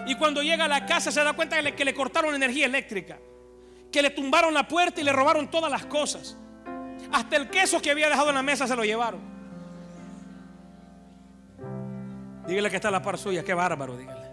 Y 0.06 0.16
cuando 0.16 0.42
llega 0.42 0.66
a 0.66 0.68
la 0.68 0.86
casa 0.86 1.12
se 1.12 1.24
da 1.24 1.34
cuenta 1.34 1.58
que 1.58 1.62
le, 1.64 1.76
que 1.76 1.86
le 1.86 1.94
cortaron 1.94 2.34
energía 2.34 2.66
eléctrica, 2.66 3.20
que 3.92 4.02
le 4.02 4.10
tumbaron 4.10 4.54
la 4.54 4.68
puerta 4.68 5.02
y 5.02 5.04
le 5.04 5.12
robaron 5.12 5.50
todas 5.50 5.72
las 5.72 5.86
cosas. 5.86 6.38
Hasta 7.12 7.36
el 7.36 7.50
queso 7.50 7.82
que 7.82 7.92
había 7.92 8.10
dejado 8.10 8.30
en 8.30 8.36
la 8.36 8.44
mesa 8.44 8.68
se 8.68 8.76
lo 8.76 8.84
llevaron. 8.84 9.39
Dígale 12.50 12.72
que 12.72 12.78
está 12.78 12.90
la 12.90 13.00
par 13.00 13.20
suya, 13.20 13.44
qué 13.44 13.54
bárbaro, 13.54 13.96
dígale. 13.96 14.28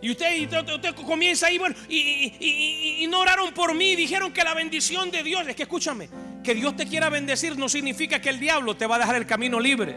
Y 0.00 0.12
usted, 0.12 0.72
usted, 0.72 0.94
comienza 0.94 1.48
ahí, 1.48 1.58
bueno, 1.58 1.74
y, 1.88 3.04
no 3.10 3.18
oraron 3.18 3.52
por 3.52 3.74
mí, 3.74 3.96
dijeron 3.96 4.32
que 4.32 4.44
la 4.44 4.54
bendición 4.54 5.10
de 5.10 5.24
Dios, 5.24 5.48
es 5.48 5.56
que 5.56 5.64
escúchame, 5.64 6.08
que 6.44 6.54
Dios 6.54 6.76
te 6.76 6.86
quiera 6.86 7.08
bendecir 7.08 7.58
no 7.58 7.68
significa 7.68 8.20
que 8.20 8.28
el 8.28 8.38
diablo 8.38 8.76
te 8.76 8.86
va 8.86 8.94
a 8.94 8.98
dejar 9.00 9.16
el 9.16 9.26
camino 9.26 9.58
libre. 9.58 9.96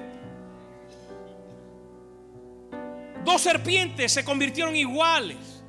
Dos 3.24 3.40
serpientes 3.40 4.12
se 4.12 4.26
convirtieron 4.26 4.76
iguales. 4.76 5.64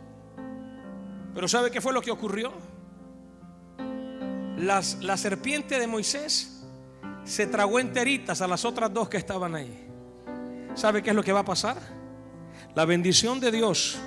Pero 1.35 1.49
¿sabe 1.49 1.71
qué 1.71 1.83
fue 1.83 1.93
lo 1.93 2.01
que 2.01 2.11
ocurrió? 2.11 2.55
Las, 4.57 4.95
la 5.03 5.19
serpiente 5.19 5.79
de 5.79 5.87
Moisés 5.87 6.52
se 7.25 7.47
tragó 7.47 7.79
enteritas 7.79 8.41
a 8.43 8.47
las 8.47 8.65
otras 8.65 8.93
dos 8.93 9.09
que 9.09 9.17
estaban 9.17 9.55
ahí. 9.55 9.89
¿Sabe 10.75 11.03
qué 11.03 11.11
es 11.11 11.17
lo 11.17 11.23
que 11.23 11.33
va 11.33 11.41
a 11.41 11.45
pasar? 11.45 11.77
La 12.75 12.85
bendición 12.85 13.39
de 13.39 13.53
Dios 13.53 13.99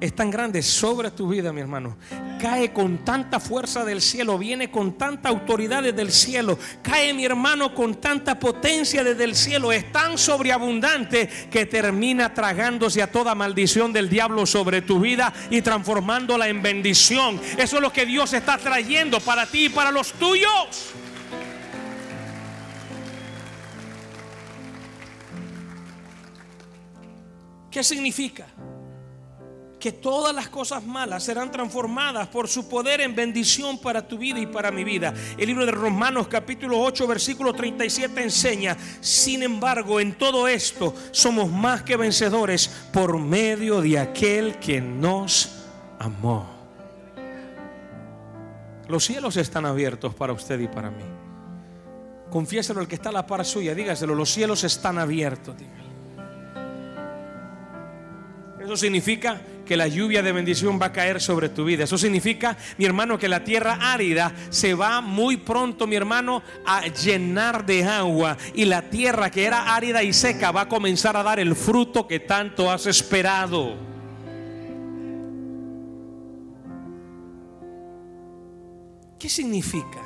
es 0.00 0.14
tan 0.14 0.30
grande 0.30 0.62
sobre 0.62 1.10
tu 1.10 1.28
vida, 1.28 1.52
mi 1.52 1.60
hermano. 1.60 1.96
Cae 2.40 2.72
con 2.72 2.98
tanta 2.98 3.40
fuerza 3.40 3.84
del 3.84 4.02
cielo, 4.02 4.38
viene 4.38 4.70
con 4.70 4.98
tanta 4.98 5.30
autoridad 5.30 5.82
desde 5.82 6.02
el 6.02 6.12
cielo. 6.12 6.58
Cae, 6.82 7.14
mi 7.14 7.24
hermano, 7.24 7.74
con 7.74 7.94
tanta 7.94 8.38
potencia 8.38 9.02
desde 9.02 9.24
el 9.24 9.34
cielo. 9.34 9.72
Es 9.72 9.90
tan 9.90 10.18
sobreabundante 10.18 11.28
que 11.50 11.64
termina 11.64 12.34
tragándose 12.34 13.02
a 13.02 13.10
toda 13.10 13.34
maldición 13.34 13.92
del 13.92 14.10
diablo 14.10 14.44
sobre 14.44 14.82
tu 14.82 15.00
vida 15.00 15.32
y 15.50 15.62
transformándola 15.62 16.46
en 16.48 16.62
bendición. 16.62 17.40
Eso 17.56 17.76
es 17.76 17.82
lo 17.82 17.92
que 17.92 18.04
Dios 18.04 18.34
está 18.34 18.58
trayendo 18.58 19.18
para 19.20 19.46
ti 19.46 19.66
y 19.66 19.68
para 19.70 19.90
los 19.90 20.12
tuyos. 20.12 20.94
¿Qué 27.76 27.84
significa? 27.84 28.46
que 29.78 29.92
todas 29.92 30.34
las 30.34 30.48
cosas 30.48 30.82
malas 30.82 31.22
serán 31.22 31.52
transformadas 31.52 32.26
por 32.28 32.48
su 32.48 32.66
poder 32.70 33.02
en 33.02 33.14
bendición 33.14 33.78
para 33.78 34.08
tu 34.08 34.16
vida 34.16 34.40
y 34.40 34.46
para 34.46 34.70
mi 34.70 34.82
vida. 34.82 35.12
El 35.36 35.48
libro 35.48 35.66
de 35.66 35.72
Romanos 35.72 36.26
capítulo 36.26 36.80
8 36.80 37.06
versículo 37.06 37.52
37 37.52 38.22
enseña, 38.22 38.78
sin 39.02 39.42
embargo, 39.42 40.00
en 40.00 40.16
todo 40.16 40.48
esto 40.48 40.94
somos 41.10 41.52
más 41.52 41.82
que 41.82 41.98
vencedores 41.98 42.68
por 42.94 43.18
medio 43.18 43.82
de 43.82 43.98
aquel 43.98 44.58
que 44.58 44.80
nos 44.80 45.66
amó. 45.98 46.48
Los 48.88 49.04
cielos 49.04 49.36
están 49.36 49.66
abiertos 49.66 50.14
para 50.14 50.32
usted 50.32 50.58
y 50.60 50.68
para 50.68 50.90
mí. 50.90 51.04
Confiéselo 52.30 52.80
el 52.80 52.88
que 52.88 52.94
está 52.94 53.10
a 53.10 53.12
la 53.12 53.26
par 53.26 53.44
suya, 53.44 53.74
dígaselo, 53.74 54.14
los 54.14 54.30
cielos 54.30 54.64
están 54.64 54.98
abiertos. 54.98 55.56
Eso 58.66 58.76
significa 58.76 59.40
que 59.64 59.76
la 59.76 59.86
lluvia 59.86 60.24
de 60.24 60.32
bendición 60.32 60.76
va 60.82 60.86
a 60.86 60.92
caer 60.92 61.20
sobre 61.20 61.48
tu 61.48 61.64
vida. 61.64 61.84
Eso 61.84 61.96
significa, 61.96 62.56
mi 62.78 62.84
hermano, 62.84 63.16
que 63.16 63.28
la 63.28 63.44
tierra 63.44 63.78
árida 63.80 64.34
se 64.50 64.74
va 64.74 65.00
muy 65.00 65.36
pronto, 65.36 65.86
mi 65.86 65.94
hermano, 65.94 66.42
a 66.66 66.88
llenar 66.88 67.64
de 67.64 67.84
agua. 67.84 68.36
Y 68.54 68.64
la 68.64 68.82
tierra 68.90 69.30
que 69.30 69.44
era 69.44 69.72
árida 69.76 70.02
y 70.02 70.12
seca 70.12 70.50
va 70.50 70.62
a 70.62 70.68
comenzar 70.68 71.16
a 71.16 71.22
dar 71.22 71.38
el 71.38 71.54
fruto 71.54 72.08
que 72.08 72.18
tanto 72.18 72.68
has 72.68 72.86
esperado. 72.86 73.76
¿Qué 79.16 79.28
significa? 79.28 80.02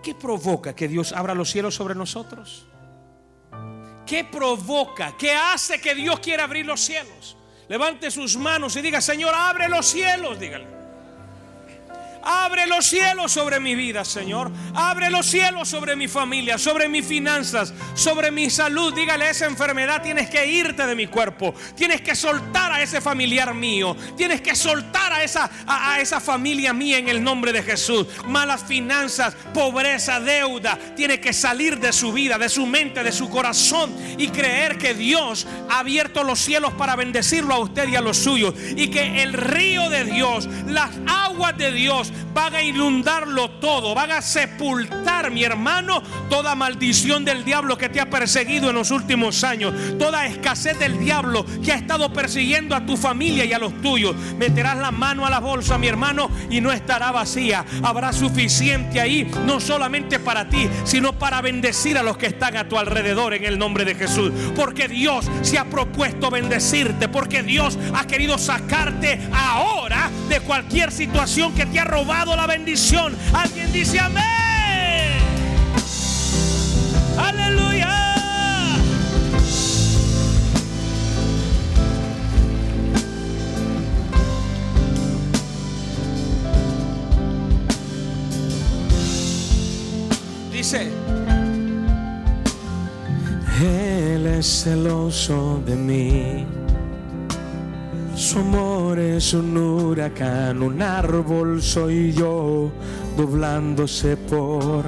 ¿Qué 0.00 0.14
provoca 0.14 0.76
que 0.76 0.86
Dios 0.86 1.12
abra 1.12 1.34
los 1.34 1.50
cielos 1.50 1.74
sobre 1.74 1.96
nosotros? 1.96 2.68
¿Qué 4.06 4.22
provoca? 4.22 5.16
¿Qué 5.18 5.32
hace 5.32 5.80
que 5.80 5.96
Dios 5.96 6.20
quiera 6.20 6.44
abrir 6.44 6.64
los 6.64 6.80
cielos? 6.80 7.37
Levante 7.68 8.10
sus 8.10 8.36
manos 8.36 8.76
y 8.76 8.80
diga, 8.80 9.00
Señor, 9.00 9.34
abre 9.34 9.68
los 9.68 9.86
cielos, 9.86 10.40
dígale. 10.40 10.77
Abre 12.22 12.66
los 12.66 12.86
cielos 12.86 13.32
sobre 13.32 13.60
mi 13.60 13.74
vida, 13.74 14.04
Señor. 14.04 14.50
Abre 14.74 15.10
los 15.10 15.26
cielos 15.26 15.68
sobre 15.68 15.96
mi 15.96 16.08
familia, 16.08 16.58
sobre 16.58 16.88
mis 16.88 17.06
finanzas, 17.06 17.72
sobre 17.94 18.30
mi 18.30 18.50
salud. 18.50 18.94
Dígale, 18.94 19.30
esa 19.30 19.46
enfermedad 19.46 20.02
tienes 20.02 20.28
que 20.28 20.46
irte 20.46 20.86
de 20.86 20.94
mi 20.94 21.06
cuerpo. 21.06 21.54
Tienes 21.76 22.00
que 22.00 22.14
soltar 22.14 22.72
a 22.72 22.82
ese 22.82 23.00
familiar 23.00 23.54
mío. 23.54 23.96
Tienes 24.16 24.40
que 24.40 24.54
soltar 24.54 25.12
a 25.12 25.22
esa, 25.22 25.50
a, 25.66 26.00
esa 26.00 26.20
familia 26.20 26.72
mía 26.72 26.98
en 26.98 27.08
el 27.08 27.22
nombre 27.22 27.52
de 27.52 27.62
Jesús. 27.62 28.06
Malas 28.26 28.64
finanzas, 28.64 29.34
pobreza, 29.54 30.20
deuda. 30.20 30.78
Tiene 30.96 31.20
que 31.20 31.32
salir 31.32 31.78
de 31.78 31.92
su 31.92 32.12
vida, 32.12 32.38
de 32.38 32.48
su 32.48 32.66
mente, 32.66 33.02
de 33.02 33.12
su 33.12 33.28
corazón 33.28 33.94
y 34.18 34.28
creer 34.28 34.78
que 34.78 34.94
Dios 34.94 35.46
ha 35.70 35.80
abierto 35.80 36.24
los 36.24 36.38
cielos 36.38 36.74
para 36.74 36.96
bendecirlo 36.96 37.54
a 37.54 37.58
usted 37.58 37.88
y 37.88 37.96
a 37.96 38.00
los 38.00 38.16
suyos. 38.18 38.54
Y 38.76 38.88
que 38.88 39.22
el 39.22 39.32
río 39.32 39.88
de 39.90 40.04
Dios, 40.04 40.48
las 40.66 40.90
aguas 41.06 41.56
de 41.56 41.72
Dios, 41.72 42.07
van 42.32 42.54
a 42.54 42.62
inundarlo 42.62 43.50
todo, 43.50 43.94
van 43.94 44.12
a 44.12 44.22
sepultar, 44.22 45.30
mi 45.30 45.44
hermano, 45.44 46.02
toda 46.30 46.54
maldición 46.54 47.24
del 47.24 47.44
diablo 47.44 47.76
que 47.76 47.88
te 47.88 48.00
ha 48.00 48.08
perseguido 48.08 48.70
en 48.70 48.76
los 48.76 48.90
últimos 48.90 49.44
años, 49.44 49.74
toda 49.98 50.26
escasez 50.26 50.78
del 50.78 50.98
diablo 50.98 51.44
que 51.64 51.72
ha 51.72 51.76
estado 51.76 52.12
persiguiendo 52.12 52.74
a 52.74 52.84
tu 52.84 52.96
familia 52.96 53.44
y 53.44 53.52
a 53.52 53.58
los 53.58 53.80
tuyos. 53.82 54.16
Meterás 54.38 54.78
la 54.78 54.90
mano 54.90 55.26
a 55.26 55.30
la 55.30 55.40
bolsa, 55.40 55.78
mi 55.78 55.88
hermano, 55.88 56.30
y 56.50 56.60
no 56.60 56.72
estará 56.72 57.10
vacía. 57.12 57.64
Habrá 57.82 58.12
suficiente 58.12 59.00
ahí, 59.00 59.30
no 59.46 59.60
solamente 59.60 60.18
para 60.18 60.48
ti, 60.48 60.68
sino 60.84 61.18
para 61.18 61.40
bendecir 61.40 61.98
a 61.98 62.02
los 62.02 62.16
que 62.16 62.26
están 62.26 62.56
a 62.56 62.68
tu 62.68 62.78
alrededor 62.78 63.34
en 63.34 63.44
el 63.44 63.58
nombre 63.58 63.84
de 63.84 63.94
Jesús. 63.94 64.32
Porque 64.54 64.88
Dios 64.88 65.28
se 65.42 65.58
ha 65.58 65.64
propuesto 65.64 66.30
bendecirte, 66.30 67.08
porque 67.08 67.42
Dios 67.42 67.78
ha 67.94 68.06
querido 68.06 68.38
sacarte 68.38 69.20
ahora 69.32 70.10
de 70.28 70.40
cualquier 70.40 70.92
situación 70.92 71.54
que 71.54 71.66
te 71.66 71.80
ha 71.80 71.84
robado 71.84 71.97
la 72.06 72.46
bendición. 72.46 73.16
Alguien 73.32 73.72
dice 73.72 73.98
amén. 73.98 74.24
Aleluya. 77.16 77.88
Dice, 90.52 90.90
Él 93.60 94.26
es 94.26 94.62
celoso 94.64 95.62
de 95.64 95.76
mí 95.76 96.57
su 98.18 98.40
amor 98.40 98.98
es 98.98 99.32
un 99.32 99.56
huracán, 99.56 100.60
un 100.60 100.82
árbol 100.82 101.62
soy 101.62 102.12
yo, 102.12 102.68
doblándose 103.16 104.16
por 104.16 104.84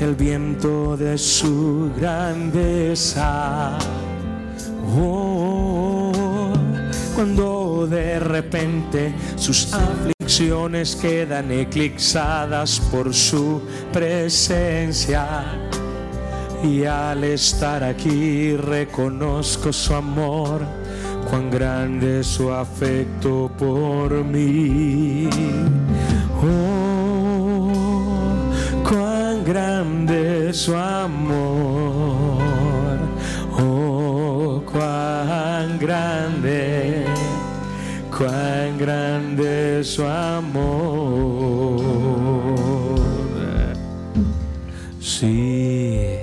el 0.00 0.14
viento 0.14 0.96
de 0.96 1.18
su 1.18 1.90
grandeza. 1.98 3.76
Oh, 4.98 6.50
cuando 7.14 7.86
de 7.86 8.20
repente 8.20 9.14
sus 9.36 9.74
aflicciones 9.74 10.96
quedan 10.96 11.52
eclipsadas 11.52 12.80
por 12.90 13.12
su 13.12 13.60
presencia. 13.92 15.44
Y 16.64 16.84
al 16.86 17.22
estar 17.22 17.84
aquí 17.84 18.56
reconozco 18.56 19.74
su 19.74 19.94
amor 19.94 20.85
cuán 21.28 21.50
grande 21.50 22.20
es 22.20 22.26
su 22.26 22.50
afecto 22.50 23.50
por 23.58 24.24
mí. 24.24 25.28
Oh, 26.42 27.72
cuán 28.88 29.44
grande 29.44 30.50
es 30.50 30.56
su 30.56 30.74
amor. 30.74 31.36
Oh, 33.58 34.62
cuán 34.70 35.78
grande, 35.78 37.04
cuán 38.16 38.78
grande 38.78 39.80
es 39.80 39.94
su 39.94 40.04
amor. 40.04 41.80
Sí. 45.00 46.18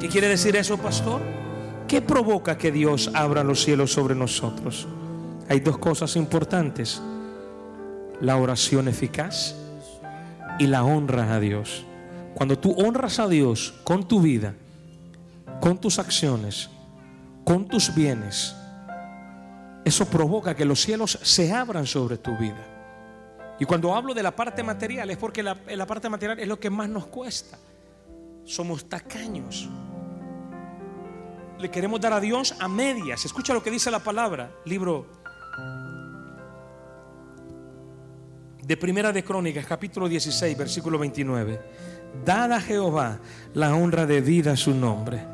¿Qué 0.00 0.08
quiere 0.08 0.28
decir 0.28 0.56
eso, 0.56 0.76
pastor? 0.76 1.33
¿Qué 1.88 2.00
provoca 2.00 2.56
que 2.56 2.72
Dios 2.72 3.10
abra 3.14 3.44
los 3.44 3.62
cielos 3.62 3.92
sobre 3.92 4.14
nosotros? 4.14 4.86
Hay 5.48 5.60
dos 5.60 5.78
cosas 5.78 6.16
importantes. 6.16 7.02
La 8.20 8.36
oración 8.36 8.88
eficaz 8.88 9.54
y 10.58 10.66
la 10.66 10.84
honra 10.84 11.34
a 11.34 11.40
Dios. 11.40 11.84
Cuando 12.34 12.58
tú 12.58 12.72
honras 12.72 13.18
a 13.18 13.28
Dios 13.28 13.74
con 13.84 14.08
tu 14.08 14.20
vida, 14.20 14.54
con 15.60 15.78
tus 15.78 15.98
acciones, 15.98 16.70
con 17.44 17.68
tus 17.68 17.94
bienes, 17.94 18.56
eso 19.84 20.06
provoca 20.06 20.56
que 20.56 20.64
los 20.64 20.80
cielos 20.80 21.18
se 21.22 21.52
abran 21.52 21.86
sobre 21.86 22.16
tu 22.16 22.36
vida. 22.38 22.64
Y 23.60 23.66
cuando 23.66 23.94
hablo 23.94 24.14
de 24.14 24.22
la 24.22 24.34
parte 24.34 24.62
material 24.62 25.10
es 25.10 25.16
porque 25.16 25.42
la, 25.42 25.56
la 25.68 25.86
parte 25.86 26.08
material 26.08 26.40
es 26.40 26.48
lo 26.48 26.58
que 26.58 26.70
más 26.70 26.88
nos 26.88 27.06
cuesta. 27.06 27.58
Somos 28.44 28.88
tacaños. 28.88 29.68
Le 31.58 31.70
queremos 31.70 32.00
dar 32.00 32.12
a 32.12 32.20
Dios 32.20 32.54
a 32.58 32.68
medias. 32.68 33.24
Escucha 33.24 33.54
lo 33.54 33.62
que 33.62 33.70
dice 33.70 33.90
la 33.90 34.00
palabra, 34.00 34.50
libro 34.64 35.06
de 38.62 38.76
Primera 38.76 39.12
de 39.12 39.22
Crónicas, 39.22 39.66
capítulo 39.66 40.08
16, 40.08 40.56
versículo 40.56 40.98
29. 40.98 41.60
Dad 42.24 42.52
a 42.52 42.60
Jehová 42.60 43.20
la 43.52 43.74
honra 43.74 44.06
de 44.06 44.20
vida 44.20 44.52
a 44.52 44.56
su 44.56 44.74
nombre. 44.74 45.24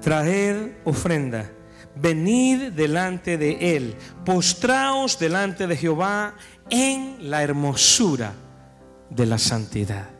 Traed 0.00 0.78
ofrenda. 0.84 1.50
Venid 1.94 2.72
delante 2.72 3.38
de 3.38 3.76
él. 3.76 3.96
Postraos 4.24 5.18
delante 5.18 5.66
de 5.66 5.76
Jehová 5.76 6.34
en 6.70 7.30
la 7.30 7.42
hermosura 7.42 8.32
de 9.10 9.26
la 9.26 9.38
santidad. 9.38 10.17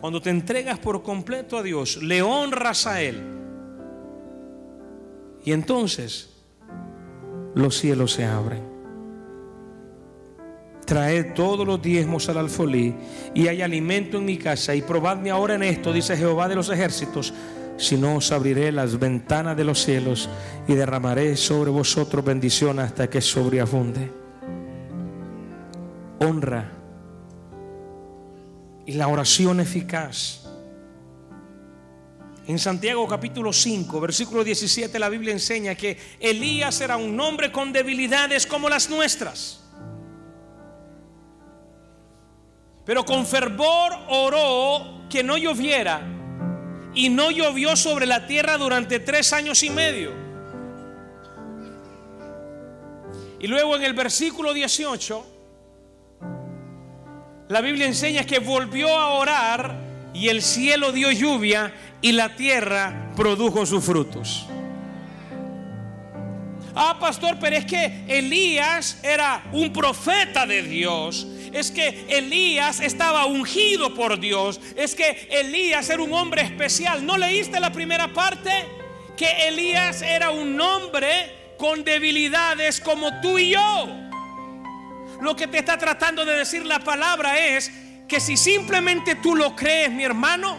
Cuando 0.00 0.22
te 0.22 0.30
entregas 0.30 0.78
por 0.78 1.02
completo 1.02 1.58
a 1.58 1.62
Dios, 1.62 2.02
le 2.02 2.22
honras 2.22 2.86
a 2.86 3.02
Él. 3.02 3.20
Y 5.44 5.52
entonces 5.52 6.30
los 7.54 7.76
cielos 7.78 8.12
se 8.12 8.24
abren. 8.24 8.62
Traed 10.86 11.34
todos 11.34 11.66
los 11.66 11.80
diezmos 11.80 12.28
al 12.28 12.38
alfolí 12.38 12.94
y 13.34 13.46
hay 13.46 13.62
alimento 13.62 14.16
en 14.16 14.24
mi 14.24 14.38
casa. 14.38 14.74
Y 14.74 14.82
probadme 14.82 15.30
ahora 15.30 15.54
en 15.54 15.62
esto, 15.62 15.92
dice 15.92 16.16
Jehová 16.16 16.48
de 16.48 16.56
los 16.56 16.70
ejércitos, 16.70 17.32
si 17.76 17.96
no 17.96 18.16
os 18.16 18.32
abriré 18.32 18.72
las 18.72 18.98
ventanas 18.98 19.56
de 19.56 19.64
los 19.64 19.82
cielos 19.82 20.28
y 20.66 20.74
derramaré 20.74 21.36
sobre 21.36 21.70
vosotros 21.70 22.24
bendición 22.24 22.78
hasta 22.78 23.08
que 23.08 23.20
sobreabunde. 23.20 24.10
Honra 26.20 26.79
y 28.90 28.94
la 28.94 29.06
oración 29.06 29.60
eficaz. 29.60 30.40
En 32.48 32.58
Santiago 32.58 33.06
capítulo 33.06 33.52
5, 33.52 34.00
versículo 34.00 34.42
17, 34.42 34.98
la 34.98 35.08
Biblia 35.08 35.32
enseña 35.32 35.76
que 35.76 35.96
Elías 36.18 36.80
era 36.80 36.96
un 36.96 37.20
hombre 37.20 37.52
con 37.52 37.72
debilidades 37.72 38.48
como 38.48 38.68
las 38.68 38.90
nuestras. 38.90 39.62
Pero 42.84 43.04
con 43.04 43.24
fervor 43.26 43.92
oró 44.08 45.06
que 45.08 45.22
no 45.22 45.36
lloviera 45.36 46.02
y 46.92 47.10
no 47.10 47.30
llovió 47.30 47.76
sobre 47.76 48.06
la 48.06 48.26
tierra 48.26 48.58
durante 48.58 48.98
tres 48.98 49.32
años 49.32 49.62
y 49.62 49.70
medio. 49.70 50.10
Y 53.38 53.46
luego 53.46 53.76
en 53.76 53.84
el 53.84 53.92
versículo 53.92 54.52
18, 54.52 55.39
la 57.50 57.60
Biblia 57.60 57.86
enseña 57.86 58.24
que 58.24 58.38
volvió 58.38 58.96
a 58.96 59.08
orar 59.14 59.74
y 60.14 60.28
el 60.28 60.40
cielo 60.40 60.92
dio 60.92 61.10
lluvia 61.10 61.74
y 62.00 62.12
la 62.12 62.36
tierra 62.36 63.10
produjo 63.16 63.66
sus 63.66 63.84
frutos. 63.84 64.46
Ah, 66.76 66.96
pastor, 67.00 67.38
pero 67.40 67.56
es 67.56 67.64
que 67.64 68.04
Elías 68.06 69.00
era 69.02 69.42
un 69.50 69.72
profeta 69.72 70.46
de 70.46 70.62
Dios. 70.62 71.26
Es 71.52 71.72
que 71.72 72.06
Elías 72.08 72.78
estaba 72.78 73.26
ungido 73.26 73.96
por 73.96 74.20
Dios. 74.20 74.60
Es 74.76 74.94
que 74.94 75.28
Elías 75.28 75.90
era 75.90 76.04
un 76.04 76.12
hombre 76.12 76.42
especial. 76.42 77.04
¿No 77.04 77.18
leíste 77.18 77.58
la 77.58 77.72
primera 77.72 78.12
parte? 78.12 78.50
Que 79.16 79.48
Elías 79.48 80.02
era 80.02 80.30
un 80.30 80.58
hombre 80.60 81.54
con 81.58 81.82
debilidades 81.82 82.80
como 82.80 83.20
tú 83.20 83.40
y 83.40 83.50
yo. 83.50 83.99
Lo 85.20 85.36
que 85.36 85.46
te 85.46 85.58
está 85.58 85.76
tratando 85.78 86.24
de 86.24 86.34
decir 86.34 86.64
la 86.64 86.80
palabra 86.80 87.38
es 87.38 87.70
que 88.08 88.20
si 88.20 88.36
simplemente 88.36 89.14
tú 89.14 89.36
lo 89.36 89.54
crees, 89.54 89.90
mi 89.90 90.04
hermano, 90.04 90.58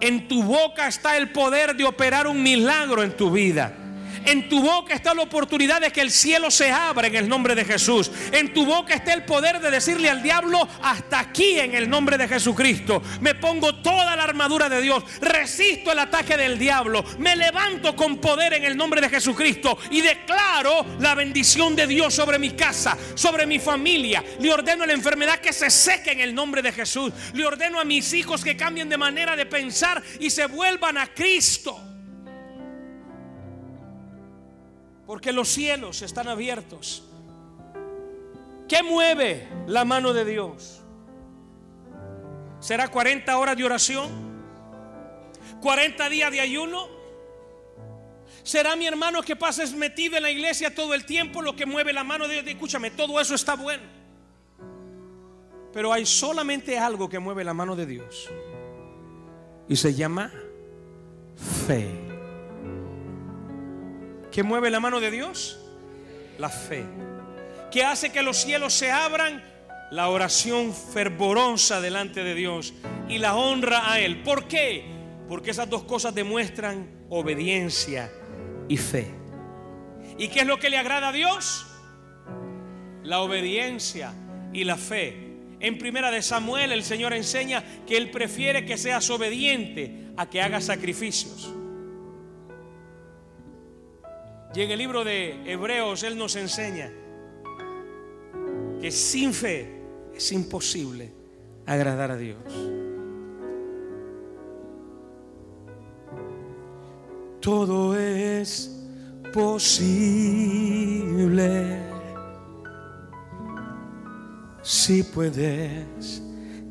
en 0.00 0.28
tu 0.28 0.42
boca 0.42 0.88
está 0.88 1.16
el 1.16 1.30
poder 1.30 1.76
de 1.76 1.84
operar 1.84 2.26
un 2.26 2.42
milagro 2.42 3.02
en 3.02 3.16
tu 3.16 3.30
vida. 3.30 3.81
En 4.24 4.48
tu 4.48 4.62
boca 4.62 4.94
está 4.94 5.14
la 5.14 5.22
oportunidad 5.22 5.80
de 5.80 5.90
que 5.90 6.00
el 6.00 6.10
cielo 6.10 6.50
se 6.50 6.70
abra 6.70 7.06
en 7.06 7.16
el 7.16 7.28
nombre 7.28 7.54
de 7.54 7.64
Jesús. 7.64 8.10
En 8.32 8.52
tu 8.52 8.64
boca 8.64 8.94
está 8.94 9.12
el 9.12 9.24
poder 9.24 9.60
de 9.60 9.70
decirle 9.70 10.08
al 10.08 10.22
diablo, 10.22 10.68
hasta 10.82 11.20
aquí 11.20 11.58
en 11.58 11.74
el 11.74 11.88
nombre 11.88 12.16
de 12.18 12.28
Jesucristo. 12.28 13.02
Me 13.20 13.34
pongo 13.34 13.76
toda 13.76 14.16
la 14.16 14.22
armadura 14.22 14.68
de 14.68 14.80
Dios. 14.80 15.04
Resisto 15.20 15.92
el 15.92 15.98
ataque 15.98 16.36
del 16.36 16.58
diablo. 16.58 17.04
Me 17.18 17.36
levanto 17.36 17.96
con 17.96 18.18
poder 18.18 18.54
en 18.54 18.64
el 18.64 18.76
nombre 18.76 19.00
de 19.00 19.08
Jesucristo. 19.08 19.78
Y 19.90 20.00
declaro 20.00 20.86
la 21.00 21.14
bendición 21.14 21.74
de 21.74 21.86
Dios 21.86 22.14
sobre 22.14 22.38
mi 22.38 22.50
casa, 22.50 22.96
sobre 23.14 23.46
mi 23.46 23.58
familia. 23.58 24.22
Le 24.40 24.52
ordeno 24.52 24.84
a 24.84 24.86
la 24.86 24.92
enfermedad 24.92 25.38
que 25.38 25.52
se 25.52 25.70
seque 25.70 26.12
en 26.12 26.20
el 26.20 26.34
nombre 26.34 26.62
de 26.62 26.72
Jesús. 26.72 27.12
Le 27.34 27.44
ordeno 27.44 27.80
a 27.80 27.84
mis 27.84 28.12
hijos 28.12 28.44
que 28.44 28.56
cambien 28.56 28.88
de 28.88 28.96
manera 28.96 29.36
de 29.36 29.46
pensar 29.46 30.02
y 30.20 30.30
se 30.30 30.46
vuelvan 30.46 30.98
a 30.98 31.08
Cristo. 31.08 31.91
Porque 35.12 35.30
los 35.30 35.50
cielos 35.50 36.00
están 36.00 36.26
abiertos. 36.26 37.02
¿Qué 38.66 38.82
mueve 38.82 39.46
la 39.66 39.84
mano 39.84 40.14
de 40.14 40.24
Dios? 40.24 40.80
¿Será 42.60 42.88
40 42.88 43.36
horas 43.36 43.54
de 43.54 43.62
oración? 43.62 44.08
¿40 45.60 46.08
días 46.08 46.32
de 46.32 46.40
ayuno? 46.40 46.88
¿Será 48.42 48.74
mi 48.74 48.86
hermano 48.86 49.20
que 49.20 49.36
pases 49.36 49.74
metido 49.74 50.16
en 50.16 50.22
la 50.22 50.30
iglesia 50.30 50.74
todo 50.74 50.94
el 50.94 51.04
tiempo 51.04 51.42
lo 51.42 51.54
que 51.54 51.66
mueve 51.66 51.92
la 51.92 52.04
mano 52.04 52.26
de 52.26 52.36
Dios? 52.36 52.46
Escúchame, 52.46 52.90
todo 52.92 53.20
eso 53.20 53.34
está 53.34 53.54
bueno. 53.54 53.82
Pero 55.74 55.92
hay 55.92 56.06
solamente 56.06 56.78
algo 56.78 57.10
que 57.10 57.18
mueve 57.18 57.44
la 57.44 57.52
mano 57.52 57.76
de 57.76 57.84
Dios. 57.84 58.30
Y 59.68 59.76
se 59.76 59.92
llama 59.92 60.32
fe. 61.66 62.01
¿Qué 64.32 64.42
mueve 64.42 64.70
la 64.70 64.80
mano 64.80 64.98
de 64.98 65.10
Dios? 65.10 65.60
La 66.38 66.48
fe. 66.48 66.84
¿Qué 67.70 67.84
hace 67.84 68.10
que 68.10 68.22
los 68.22 68.38
cielos 68.38 68.72
se 68.72 68.90
abran? 68.90 69.44
La 69.90 70.08
oración 70.08 70.74
fervorosa 70.74 71.82
delante 71.82 72.24
de 72.24 72.34
Dios 72.34 72.72
y 73.10 73.18
la 73.18 73.36
honra 73.36 73.92
a 73.92 74.00
Él. 74.00 74.22
¿Por 74.22 74.48
qué? 74.48 74.86
Porque 75.28 75.50
esas 75.50 75.68
dos 75.68 75.84
cosas 75.84 76.14
demuestran 76.14 77.04
obediencia 77.10 78.10
y 78.68 78.78
fe. 78.78 79.06
¿Y 80.16 80.28
qué 80.28 80.40
es 80.40 80.46
lo 80.46 80.58
que 80.58 80.70
le 80.70 80.78
agrada 80.78 81.08
a 81.08 81.12
Dios? 81.12 81.66
La 83.02 83.20
obediencia 83.20 84.14
y 84.54 84.64
la 84.64 84.76
fe. 84.76 85.28
En 85.60 85.76
primera 85.76 86.10
de 86.10 86.22
Samuel 86.22 86.72
el 86.72 86.84
Señor 86.84 87.12
enseña 87.12 87.62
que 87.86 87.98
Él 87.98 88.10
prefiere 88.10 88.64
que 88.64 88.78
seas 88.78 89.10
obediente 89.10 90.10
a 90.16 90.28
que 90.30 90.40
hagas 90.40 90.64
sacrificios. 90.64 91.52
Y 94.54 94.60
en 94.60 94.70
el 94.70 94.78
libro 94.78 95.02
de 95.02 95.50
Hebreos 95.50 96.02
Él 96.02 96.18
nos 96.18 96.36
enseña 96.36 96.92
que 98.80 98.90
sin 98.90 99.32
fe 99.32 99.82
es 100.14 100.30
imposible 100.32 101.14
agradar 101.66 102.10
a 102.10 102.16
Dios. 102.16 102.36
Todo 107.40 107.96
es 107.98 108.70
posible 109.32 109.82
si 114.62 115.02
puedes 115.02 116.22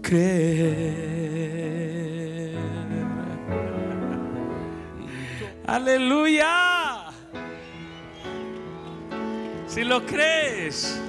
creer. 0.02 0.92
Aleluya. 5.66 6.81
Si 9.74 9.86
lo 9.86 10.06
crees, 10.06 11.00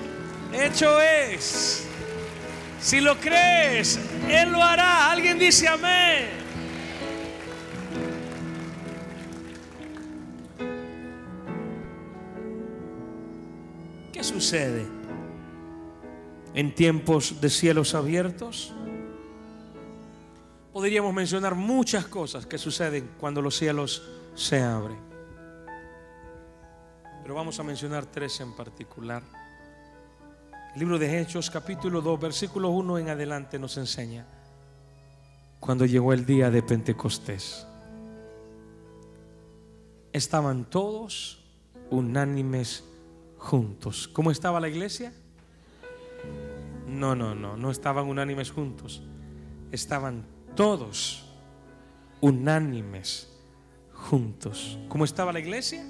hecho 0.52 1.00
es. 1.00 1.84
Si 2.80 3.00
lo 3.00 3.18
crees, 3.18 3.98
Él 4.28 4.52
lo 4.52 4.62
hará. 4.62 5.10
Alguien 5.10 5.36
dice 5.36 5.66
amén. 5.66 6.28
¿Qué 14.12 14.22
sucede 14.22 14.86
en 16.54 16.72
tiempos 16.72 17.40
de 17.40 17.50
cielos 17.50 17.96
abiertos? 17.96 18.72
Podríamos 20.72 21.12
mencionar 21.12 21.56
muchas 21.56 22.06
cosas 22.06 22.46
que 22.46 22.58
suceden 22.58 23.10
cuando 23.18 23.42
los 23.42 23.56
cielos 23.56 24.08
se 24.36 24.62
abren. 24.62 25.11
Pero 27.22 27.34
vamos 27.34 27.58
a 27.60 27.62
mencionar 27.62 28.06
tres 28.06 28.40
en 28.40 28.52
particular. 28.52 29.22
El 30.74 30.80
libro 30.80 30.98
de 30.98 31.20
Hechos, 31.20 31.50
capítulo 31.50 32.00
2, 32.00 32.18
versículo 32.20 32.70
1 32.70 32.98
en 32.98 33.08
adelante 33.10 33.58
nos 33.58 33.76
enseña 33.76 34.26
cuando 35.60 35.86
llegó 35.86 36.12
el 36.12 36.26
día 36.26 36.50
de 36.50 36.60
Pentecostés. 36.60 37.64
Estaban 40.12 40.64
todos 40.64 41.44
unánimes 41.90 42.82
juntos. 43.38 44.08
¿Cómo 44.08 44.32
estaba 44.32 44.58
la 44.58 44.68
iglesia? 44.68 45.12
No, 46.88 47.14
no, 47.14 47.36
no, 47.36 47.56
no 47.56 47.70
estaban 47.70 48.08
unánimes 48.08 48.50
juntos. 48.50 49.02
Estaban 49.70 50.24
todos 50.56 51.32
unánimes 52.20 53.28
juntos. 53.92 54.78
¿Cómo 54.88 55.04
estaba 55.04 55.32
la 55.32 55.38
iglesia? 55.38 55.86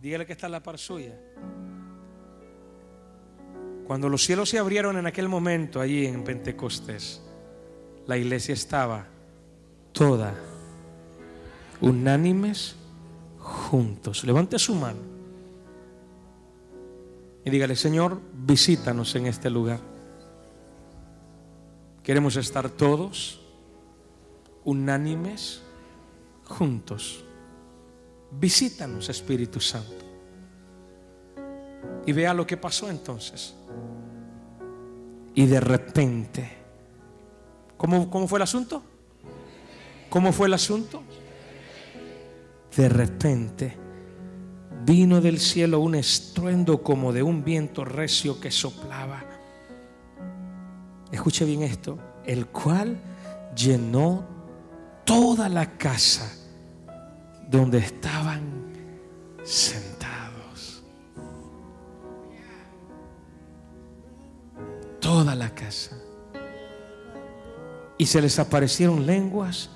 Dígale 0.00 0.26
que 0.26 0.32
está 0.32 0.46
en 0.46 0.52
la 0.52 0.62
par 0.62 0.78
suya. 0.78 1.18
Cuando 3.86 4.08
los 4.08 4.22
cielos 4.22 4.48
se 4.48 4.58
abrieron 4.58 4.96
en 4.96 5.06
aquel 5.06 5.28
momento 5.28 5.80
allí 5.80 6.06
en 6.06 6.22
Pentecostés, 6.22 7.20
la 8.06 8.16
iglesia 8.16 8.54
estaba 8.54 9.06
toda 9.92 10.34
unánimes 11.80 12.76
juntos. 13.38 14.24
Levante 14.24 14.58
su 14.58 14.74
mano 14.74 15.10
y 17.44 17.50
dígale, 17.50 17.74
Señor, 17.74 18.20
visítanos 18.32 19.14
en 19.14 19.26
este 19.26 19.48
lugar. 19.50 19.80
Queremos 22.02 22.36
estar 22.36 22.68
todos 22.68 23.40
unánimes 24.64 25.62
juntos. 26.44 27.24
Visítanos, 28.32 29.08
Espíritu 29.08 29.60
Santo. 29.60 30.04
Y 32.06 32.12
vea 32.12 32.32
lo 32.32 32.46
que 32.46 32.56
pasó 32.56 32.88
entonces. 32.88 33.54
Y 35.34 35.46
de 35.46 35.60
repente, 35.60 36.50
¿cómo, 37.76 38.10
cómo 38.10 38.26
fue 38.26 38.38
el 38.38 38.42
asunto? 38.42 38.82
¿Cómo 40.08 40.32
fue 40.32 40.48
el 40.48 40.54
asunto? 40.54 41.02
De 42.76 42.88
repente 42.88 43.76
vino 44.84 45.20
del 45.20 45.38
cielo 45.38 45.80
un 45.80 45.94
estruendo 45.94 46.82
como 46.82 47.12
de 47.12 47.22
un 47.22 47.44
viento 47.44 47.84
recio 47.84 48.40
que 48.40 48.50
soplaba. 48.50 49.24
Escuche 51.12 51.44
bien 51.44 51.62
esto, 51.62 51.98
el 52.24 52.46
cual 52.46 53.00
llenó 53.54 54.24
toda 55.04 55.48
la 55.48 55.76
casa 55.76 56.39
donde 57.50 57.78
estaban 57.78 58.40
sentados. 59.42 60.84
Toda 65.00 65.34
la 65.34 65.52
casa. 65.54 65.96
Y 67.98 68.06
se 68.06 68.22
les 68.22 68.38
aparecieron 68.38 69.04
lenguas 69.04 69.70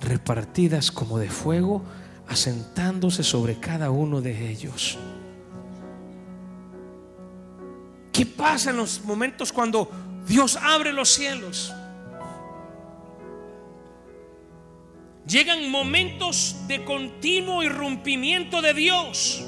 repartidas 0.00 0.90
como 0.90 1.18
de 1.18 1.30
fuego, 1.30 1.82
asentándose 2.28 3.22
sobre 3.22 3.58
cada 3.60 3.90
uno 3.90 4.20
de 4.20 4.50
ellos. 4.50 4.98
¿Qué 8.12 8.26
pasa 8.26 8.70
en 8.70 8.78
los 8.78 9.02
momentos 9.04 9.52
cuando 9.52 9.90
Dios 10.26 10.56
abre 10.56 10.92
los 10.92 11.08
cielos? 11.08 11.72
Llegan 15.30 15.70
momentos 15.70 16.56
de 16.66 16.84
continuo 16.84 17.62
irrumpimiento 17.62 18.60
de 18.60 18.74
Dios. 18.74 19.40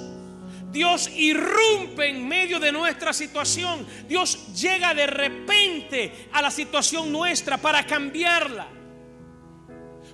Dios 0.71 1.11
irrumpe 1.17 2.09
en 2.09 2.29
medio 2.29 2.61
de 2.61 2.71
nuestra 2.71 3.13
situación. 3.13 3.85
Dios 4.09 4.55
llega 4.55 4.95
de 4.95 5.09
repente 5.09 6.29
a 6.33 6.41
la 6.41 6.53
situación 6.53 7.11
nuestra 7.11 7.59
para 7.59 7.85
cambiarla. 7.85 8.69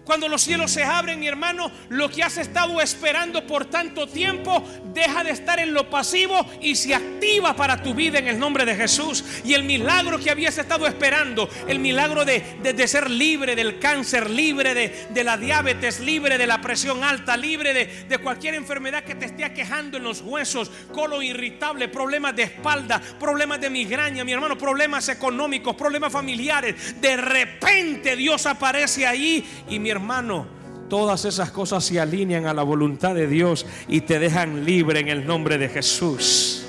Cuando 0.09 0.27
los 0.27 0.41
cielos 0.41 0.71
se 0.71 0.83
abren, 0.83 1.21
mi 1.21 1.27
hermano, 1.27 1.71
lo 1.91 2.09
que 2.09 2.23
has 2.23 2.39
estado 2.39 2.81
esperando 2.81 3.47
por 3.47 3.67
tanto 3.67 4.09
tiempo 4.09 4.65
deja 4.95 5.23
de 5.23 5.33
estar 5.33 5.59
en 5.59 5.75
lo 5.75 5.91
pasivo 5.91 6.47
y 6.63 6.77
se 6.77 6.95
activa 6.95 7.55
para 7.55 7.83
tu 7.83 7.93
vida 7.93 8.19
en 8.19 8.27
el 8.27 8.39
nombre 8.39 8.65
de 8.65 8.75
Jesús. 8.75 9.23
Y 9.45 9.53
el 9.53 9.65
milagro 9.65 10.19
que 10.19 10.31
habías 10.31 10.57
estado 10.57 10.87
esperando, 10.87 11.51
el 11.67 11.79
milagro 11.79 12.25
de, 12.25 12.43
ser 12.89 13.11
libre 13.11 13.55
del 13.55 13.79
cáncer, 13.81 14.31
libre 14.31 14.73
de, 14.73 15.25
la 15.25 15.37
diabetes, 15.37 16.01
libre 16.01 16.39
de 16.39 16.47
la 16.47 16.63
presión 16.63 17.05
alta, 17.05 17.37
libre 17.37 17.75
de, 17.75 18.07
de 18.09 18.17
cualquier 18.17 18.55
enfermedad 18.55 19.05
que 19.05 19.15
te 19.15 19.27
esté 19.27 19.45
aquejando 19.45 19.99
en 19.99 20.05
los 20.05 20.23
huesos, 20.23 20.71
colon 20.91 21.23
irritable, 21.23 21.87
problemas 21.87 22.35
de 22.35 22.45
espalda, 22.45 22.99
problemas 23.21 23.61
de 23.61 23.69
migraña, 23.69 24.25
mi 24.25 24.33
hermano, 24.33 24.57
problemas 24.57 25.07
económicos, 25.11 25.77
problemas 25.77 26.11
familiares. 26.11 26.99
De 26.99 27.15
repente 27.19 28.17
Dios 28.17 28.47
aparece 28.47 29.07
ahí 29.07 29.47
y 29.69 29.79
mi 29.79 29.91
hermano, 29.91 29.98
todas 30.89 31.25
esas 31.25 31.51
cosas 31.51 31.85
se 31.85 32.01
alinean 32.01 32.47
a 32.47 32.55
la 32.55 32.63
voluntad 32.63 33.15
de 33.15 33.27
Dios 33.27 33.67
y 33.89 34.01
te 34.03 34.19
dejan 34.19 34.65
libre 34.65 35.01
en 35.01 35.09
el 35.09 35.27
nombre 35.27 35.59
de 35.59 35.69
Jesús. 35.69 36.65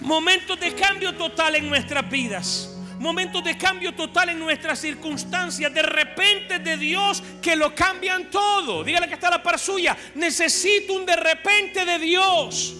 Momentos 0.00 0.58
de 0.58 0.74
cambio 0.74 1.14
total 1.14 1.54
en 1.54 1.68
nuestras 1.68 2.10
vidas. 2.10 2.68
Momentos 2.98 3.42
de 3.42 3.56
cambio 3.56 3.94
total 3.94 4.28
en 4.30 4.38
nuestras 4.38 4.78
circunstancias. 4.78 5.72
De 5.72 5.82
repente 5.82 6.58
de 6.58 6.76
Dios 6.76 7.22
que 7.40 7.56
lo 7.56 7.74
cambian 7.74 8.30
todo. 8.30 8.84
Dígale 8.84 9.08
que 9.08 9.14
está 9.14 9.30
la 9.30 9.42
par 9.42 9.58
suya. 9.58 9.96
Necesito 10.14 10.94
un 10.94 11.06
de 11.06 11.16
repente 11.16 11.84
de 11.84 11.98
Dios. 11.98 12.76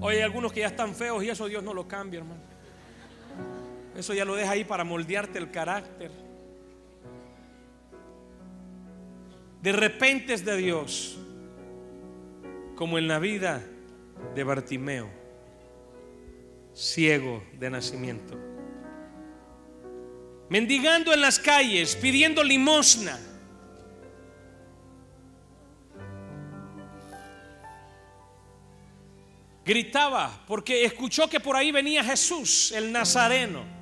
Hoy 0.00 0.16
hay 0.16 0.22
algunos 0.22 0.52
que 0.52 0.60
ya 0.60 0.68
están 0.68 0.94
feos 0.94 1.24
y 1.24 1.28
eso 1.28 1.46
Dios 1.46 1.62
no 1.62 1.74
lo 1.74 1.88
cambia, 1.88 2.18
hermano. 2.18 2.40
Eso 3.96 4.14
ya 4.14 4.24
lo 4.24 4.36
deja 4.36 4.52
ahí 4.52 4.64
para 4.64 4.84
moldearte 4.84 5.38
el 5.38 5.50
carácter. 5.50 6.10
De 9.60 9.72
repente 9.72 10.34
es 10.34 10.44
de 10.44 10.56
Dios, 10.56 11.18
como 12.76 12.96
en 12.96 13.08
la 13.08 13.18
vida 13.18 13.60
de 14.36 14.44
Bartimeo, 14.44 15.10
ciego 16.72 17.42
de 17.58 17.68
nacimiento, 17.68 18.38
mendigando 20.48 21.12
en 21.12 21.20
las 21.20 21.40
calles, 21.40 21.96
pidiendo 21.96 22.44
limosna. 22.44 23.18
Gritaba 29.68 30.30
porque 30.46 30.84
escuchó 30.84 31.28
que 31.28 31.40
por 31.40 31.54
ahí 31.54 31.70
venía 31.70 32.02
Jesús, 32.02 32.72
el 32.72 32.90
Nazareno. 32.90 33.77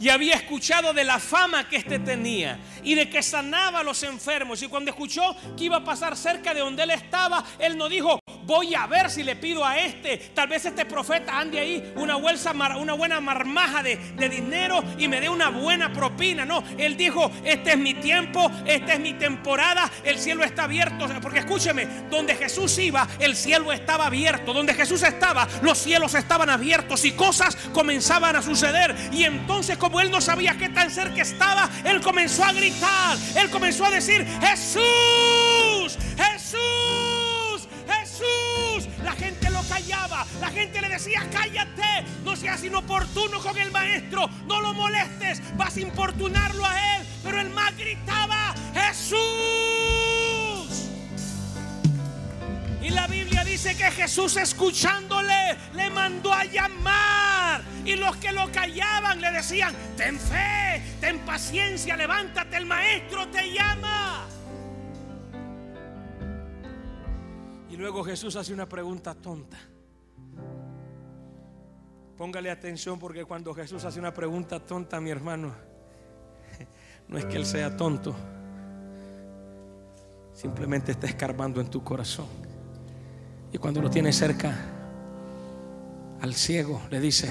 Y 0.00 0.08
había 0.08 0.34
escuchado 0.34 0.94
de 0.94 1.04
la 1.04 1.18
fama 1.18 1.68
que 1.68 1.76
éste 1.76 1.98
tenía 1.98 2.58
y 2.82 2.94
de 2.94 3.10
que 3.10 3.22
sanaba 3.22 3.80
a 3.80 3.82
los 3.82 4.02
enfermos. 4.02 4.62
Y 4.62 4.68
cuando 4.68 4.90
escuchó 4.90 5.36
que 5.56 5.64
iba 5.64 5.76
a 5.76 5.84
pasar 5.84 6.16
cerca 6.16 6.54
de 6.54 6.60
donde 6.60 6.82
él 6.82 6.90
estaba, 6.90 7.44
él 7.58 7.76
no 7.76 7.86
dijo, 7.86 8.18
voy 8.44 8.74
a 8.74 8.86
ver 8.86 9.10
si 9.10 9.22
le 9.22 9.36
pido 9.36 9.64
a 9.64 9.78
este, 9.78 10.16
tal 10.34 10.48
vez 10.48 10.64
este 10.64 10.86
profeta 10.86 11.38
ande 11.38 11.60
ahí 11.60 11.92
una, 11.96 12.16
bolsa, 12.16 12.52
una 12.78 12.94
buena 12.94 13.20
marmaja 13.20 13.82
de, 13.82 13.96
de 13.96 14.28
dinero 14.28 14.82
y 14.98 15.06
me 15.06 15.20
dé 15.20 15.28
una 15.28 15.50
buena 15.50 15.92
propina. 15.92 16.46
No, 16.46 16.64
él 16.78 16.96
dijo, 16.96 17.30
este 17.44 17.72
es 17.72 17.78
mi 17.78 17.94
tiempo, 17.94 18.50
esta 18.66 18.94
es 18.94 19.00
mi 19.00 19.12
temporada, 19.14 19.90
el 20.02 20.18
cielo 20.18 20.44
está 20.44 20.64
abierto. 20.64 21.08
Porque 21.20 21.40
escúcheme, 21.40 21.86
donde 22.10 22.34
Jesús 22.34 22.78
iba, 22.78 23.06
el 23.18 23.36
cielo 23.36 23.70
estaba 23.70 24.06
abierto. 24.06 24.54
Donde 24.54 24.72
Jesús 24.74 25.02
estaba, 25.02 25.46
los 25.62 25.76
cielos 25.76 26.14
estaban 26.14 26.48
abiertos 26.48 27.04
y 27.04 27.12
cosas 27.12 27.54
comenzaban 27.74 28.36
a 28.36 28.42
suceder. 28.42 28.96
Y 29.12 29.24
entonces 29.24 29.76
como 29.90 30.02
él 30.02 30.10
no 30.12 30.20
sabía 30.20 30.56
qué 30.56 30.68
tan 30.68 30.88
cerca 30.88 31.20
estaba, 31.20 31.68
él 31.84 32.00
comenzó 32.00 32.44
a 32.44 32.52
gritar, 32.52 33.18
él 33.34 33.50
comenzó 33.50 33.84
a 33.84 33.90
decir, 33.90 34.24
Jesús, 34.40 35.98
Jesús. 36.16 37.68
Jesús. 37.88 38.88
La 39.02 39.10
gente 39.12 39.50
lo 39.50 39.60
callaba. 39.64 40.24
La 40.40 40.48
gente 40.50 40.80
le 40.80 40.90
decía, 40.90 41.26
cállate. 41.32 42.04
No 42.22 42.36
seas 42.36 42.62
inoportuno 42.62 43.40
con 43.40 43.58
el 43.58 43.72
maestro. 43.72 44.30
No 44.46 44.60
lo 44.60 44.74
molestes. 44.74 45.42
Vas 45.56 45.76
a 45.76 45.80
importunarlo 45.80 46.64
a 46.64 46.96
él. 46.96 47.06
Pero 47.24 47.40
el 47.40 47.50
más 47.50 47.76
gritaba, 47.76 48.54
Jesús. 48.72 49.39
Dice 53.50 53.76
que 53.76 53.90
Jesús 53.90 54.36
escuchándole 54.36 55.56
le 55.74 55.90
mandó 55.90 56.32
a 56.32 56.44
llamar. 56.44 57.62
Y 57.84 57.96
los 57.96 58.16
que 58.16 58.32
lo 58.32 58.50
callaban 58.52 59.20
le 59.20 59.30
decían, 59.32 59.74
ten 59.96 60.18
fe, 60.18 60.82
ten 61.00 61.18
paciencia, 61.20 61.96
levántate, 61.96 62.56
el 62.56 62.66
maestro 62.66 63.28
te 63.28 63.52
llama. 63.52 64.26
luego 67.80 68.04
Jesús 68.04 68.36
hace 68.36 68.52
una 68.52 68.68
pregunta 68.68 69.14
tonta. 69.14 69.58
Póngale 72.16 72.50
atención 72.50 72.98
porque 72.98 73.24
cuando 73.24 73.54
Jesús 73.54 73.84
hace 73.84 73.98
una 73.98 74.12
pregunta 74.12 74.60
tonta, 74.60 75.00
mi 75.00 75.10
hermano, 75.10 75.54
no 77.08 77.16
es 77.16 77.24
que 77.24 77.36
Él 77.36 77.46
sea 77.46 77.74
tonto, 77.74 78.14
simplemente 80.34 80.92
está 80.92 81.06
escarbando 81.06 81.60
en 81.60 81.70
tu 81.70 81.82
corazón. 81.82 82.26
Y 83.52 83.58
cuando 83.58 83.80
lo 83.82 83.90
tiene 83.90 84.12
cerca, 84.12 84.54
al 86.20 86.34
ciego 86.34 86.82
le 86.90 87.00
dice, 87.00 87.28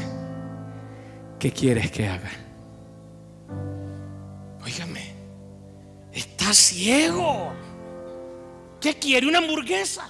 ¿qué 1.40 1.52
quieres 1.52 1.92
que 1.92 2.08
haga? 2.08 2.32
Óigame, 4.64 5.14
está 6.12 6.54
ciego. 6.54 7.54
¿Qué 8.82 8.96
quiere? 8.96 9.28
¿Una 9.28 9.40
hamburguesa? 9.40 10.10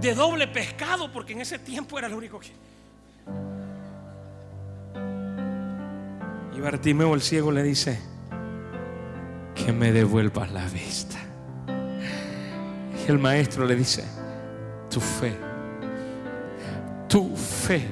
De 0.00 0.14
doble 0.14 0.48
pescado, 0.48 1.12
porque 1.12 1.32
en 1.32 1.40
ese 1.40 1.58
tiempo 1.58 1.98
era 1.98 2.08
lo 2.08 2.16
único 2.16 2.38
que... 2.40 2.50
Y 6.56 6.60
Bartimeo 6.60 7.14
el 7.14 7.20
ciego 7.20 7.52
le 7.52 7.62
dice, 7.62 7.98
que 9.54 9.72
me 9.72 9.92
devuelvas 9.92 10.50
la 10.52 10.66
vista. 10.68 11.18
El 13.06 13.18
maestro 13.20 13.64
le 13.64 13.76
dice, 13.76 14.04
tu 14.90 15.00
fe, 15.00 15.36
tu 17.08 17.36
fe 17.36 17.86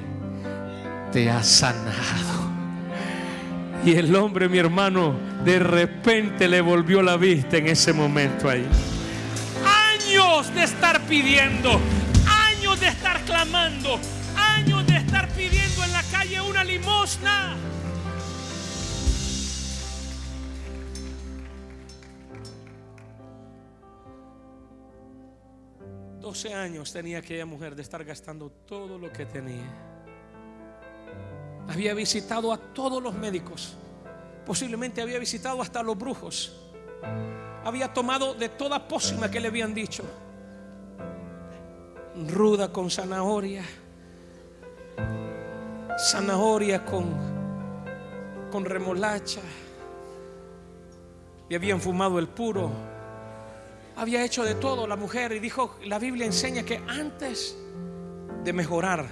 te 1.11 1.29
ha 1.29 1.41
sanado. 1.41 2.51
Y 3.85 3.93
el 3.93 4.13
hombre, 4.15 4.49
mi 4.49 4.57
hermano, 4.57 5.15
de 5.45 5.59
repente 5.59 6.49
le 6.49 6.59
volvió 6.59 7.01
la 7.01 7.15
vista 7.15 7.55
en 7.55 7.67
ese 7.67 7.93
momento 7.93 8.49
ahí. 8.49 8.67
Años 9.93 10.53
de 10.53 10.63
estar 10.63 10.99
pidiendo, 11.01 11.79
años 12.27 12.77
de 12.81 12.87
estar 12.87 13.21
clamando, 13.21 13.99
años 14.35 14.85
de 14.85 14.97
estar 14.97 15.29
pidiendo 15.29 15.83
en 15.85 15.93
la 15.93 16.03
calle 16.11 16.41
una 16.41 16.63
limosna. 16.65 17.55
12 26.35 26.53
años 26.53 26.91
tenía 26.91 27.19
aquella 27.19 27.45
mujer 27.45 27.77
de 27.77 27.81
estar 27.81 28.03
gastando 28.03 28.51
todo 28.67 28.99
lo 28.99 29.09
que 29.09 29.25
tenía. 29.25 29.71
Había 31.69 31.93
visitado 31.93 32.51
a 32.51 32.57
todos 32.57 33.01
los 33.01 33.13
médicos. 33.13 33.77
Posiblemente 34.45 35.01
había 35.01 35.17
visitado 35.17 35.61
hasta 35.61 35.81
los 35.81 35.97
brujos. 35.97 36.61
Había 37.63 37.93
tomado 37.93 38.33
de 38.33 38.49
toda 38.49 38.85
pócima 38.85 39.31
que 39.31 39.39
le 39.39 39.47
habían 39.47 39.73
dicho. 39.73 40.03
Ruda 42.27 42.69
con 42.69 42.91
zanahoria. 42.91 43.63
Zanahoria 45.97 46.83
con, 46.83 47.15
con 48.51 48.65
remolacha. 48.65 49.39
Y 51.47 51.55
habían 51.55 51.79
fumado 51.79 52.19
el 52.19 52.27
puro 52.27 52.94
había 53.95 54.23
hecho 54.23 54.43
de 54.43 54.55
todo 54.55 54.87
la 54.87 54.95
mujer 54.95 55.31
y 55.31 55.39
dijo, 55.39 55.77
la 55.85 55.99
Biblia 55.99 56.25
enseña 56.25 56.63
que 56.63 56.81
antes 56.87 57.57
de 58.43 58.53
mejorar, 58.53 59.05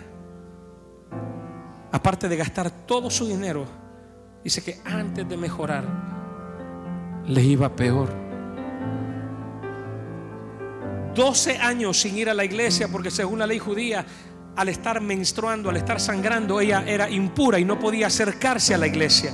aparte 1.92 2.28
de 2.28 2.36
gastar 2.36 2.70
todo 2.86 3.10
su 3.10 3.26
dinero, 3.28 3.66
dice 4.44 4.62
que 4.62 4.80
antes 4.84 5.28
de 5.28 5.38
mejorar, 5.38 5.86
le 7.28 7.42
iba 7.42 7.74
peor. 7.74 8.14
12 11.16 11.58
años 11.58 12.02
sin 12.02 12.18
ir 12.18 12.30
a 12.30 12.34
la 12.34 12.44
iglesia 12.44 12.88
porque 12.88 13.12
según 13.12 13.40
la 13.40 13.48
ley 13.48 13.60
judía, 13.60 14.06
al 14.56 14.70
estar 14.70 15.00
menstruando, 15.00 15.70
al 15.70 15.78
estar 15.78 16.00
sangrando, 16.00 16.60
ella 16.60 16.84
era 16.86 17.10
impura 17.10 17.60
y 17.60 17.66
no 17.66 17.80
podía 17.80 18.08
acercarse 18.08 18.74
a 18.74 18.78
la 18.78 18.88
iglesia. 18.88 19.32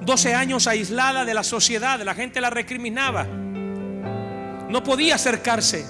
12 0.00 0.34
años 0.34 0.66
aislada 0.66 1.24
de 1.24 1.34
la 1.34 1.44
sociedad, 1.44 2.00
la 2.02 2.14
gente 2.14 2.40
la 2.40 2.50
recriminaba. 2.50 3.26
No 4.74 4.82
podía 4.82 5.14
acercarse. 5.14 5.86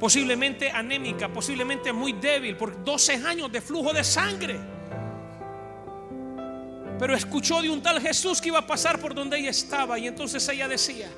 Posiblemente 0.00 0.70
anémica, 0.70 1.28
posiblemente 1.28 1.92
muy 1.92 2.14
débil 2.14 2.56
por 2.56 2.82
12 2.82 3.16
años 3.16 3.52
de 3.52 3.60
flujo 3.60 3.92
de 3.92 4.02
sangre. 4.02 4.58
Pero 6.98 7.14
escuchó 7.14 7.60
de 7.60 7.68
un 7.68 7.82
tal 7.82 8.00
Jesús 8.00 8.40
que 8.40 8.48
iba 8.48 8.60
a 8.60 8.66
pasar 8.66 8.98
por 8.98 9.14
donde 9.14 9.38
ella 9.38 9.50
estaba 9.50 9.98
y 9.98 10.06
entonces 10.06 10.48
ella 10.48 10.68
decía, 10.68 11.10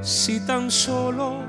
si 0.00 0.44
tan 0.44 0.72
solo 0.72 1.44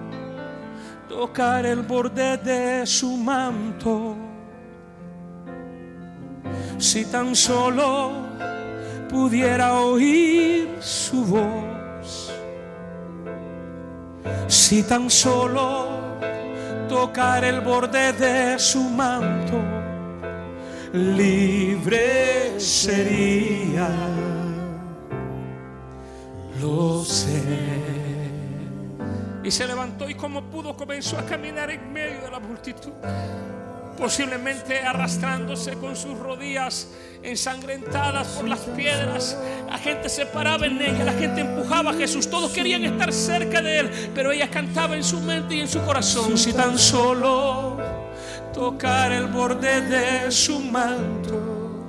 tocar 1.07 1.65
el 1.65 1.81
borde 1.81 2.37
de 2.37 2.85
su 2.85 3.17
manto, 3.17 4.15
si 6.77 7.05
tan 7.05 7.35
solo 7.35 8.11
pudiera 9.09 9.79
oír 9.79 10.77
su 10.79 11.25
voz 11.25 11.78
si 14.47 14.83
tan 14.83 15.09
solo 15.09 15.87
tocar 16.87 17.43
el 17.43 17.61
borde 17.61 18.13
de 18.13 18.59
su 18.59 18.81
manto, 18.81 19.61
libre 20.93 22.59
sería. 22.59 23.89
Lo 26.59 27.03
sé. 27.05 27.41
Y 29.43 29.51
se 29.51 29.65
levantó 29.65 30.09
y 30.09 30.15
como 30.15 30.43
pudo 30.43 30.75
comenzó 30.75 31.17
a 31.17 31.25
caminar 31.25 31.71
en 31.71 31.93
medio 31.93 32.21
de 32.21 32.31
la 32.31 32.39
multitud 32.39 32.91
posiblemente 33.97 34.79
arrastrándose 34.79 35.73
con 35.73 35.95
sus 35.95 36.17
rodillas 36.17 36.87
ensangrentadas 37.23 38.27
por 38.27 38.47
las 38.47 38.59
piedras. 38.59 39.37
La 39.69 39.77
gente 39.77 40.09
se 40.09 40.25
paraba 40.25 40.65
en 40.65 40.81
ella, 40.81 41.03
la 41.03 41.13
gente 41.13 41.41
empujaba 41.41 41.91
a 41.91 41.93
Jesús, 41.93 42.29
todos 42.29 42.51
querían 42.51 42.83
estar 42.85 43.11
cerca 43.11 43.61
de 43.61 43.79
él, 43.79 43.91
pero 44.15 44.31
ella 44.31 44.49
cantaba 44.49 44.95
en 44.95 45.03
su 45.03 45.19
mente 45.19 45.55
y 45.55 45.61
en 45.61 45.67
su 45.67 45.81
corazón, 45.81 46.37
si 46.37 46.53
tan 46.53 46.77
solo 46.77 47.77
tocar 48.53 49.11
el 49.11 49.27
borde 49.27 49.81
de 49.81 50.31
su 50.31 50.59
manto, 50.59 51.87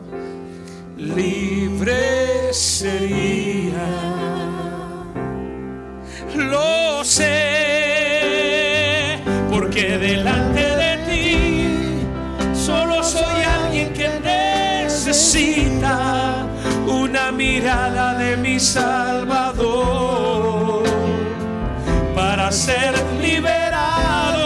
libre 0.96 2.52
sería. 2.52 4.20
Lo 6.36 7.04
sé, 7.04 7.49
Salvador 18.61 19.81
para 22.14 22.53
ser 22.53 22.92
liberado, 23.23 24.44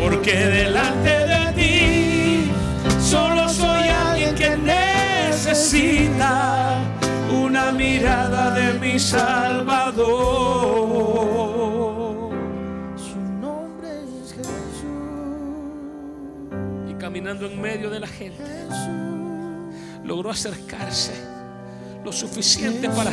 porque 0.00 0.34
delante 0.34 1.10
de 1.10 1.52
ti 1.52 2.50
solo 3.00 3.48
soy 3.48 3.88
alguien 3.88 4.34
que 4.34 4.56
necesita 4.56 5.92
una 7.30 7.70
mirada 7.70 8.50
de 8.50 8.80
mi 8.80 8.98
Salvador. 8.98 9.94
Su 12.96 13.16
nombre 13.40 13.88
es 14.02 14.32
Jesús. 14.32 14.82
Y 16.90 16.94
caminando 16.94 17.46
en 17.46 17.60
medio 17.60 17.90
de 17.90 18.00
la 18.00 18.08
gente 18.08 18.42
logró 20.02 20.30
acercarse 20.30 21.33
lo 22.04 22.12
suficiente 22.12 22.88
para 22.90 23.12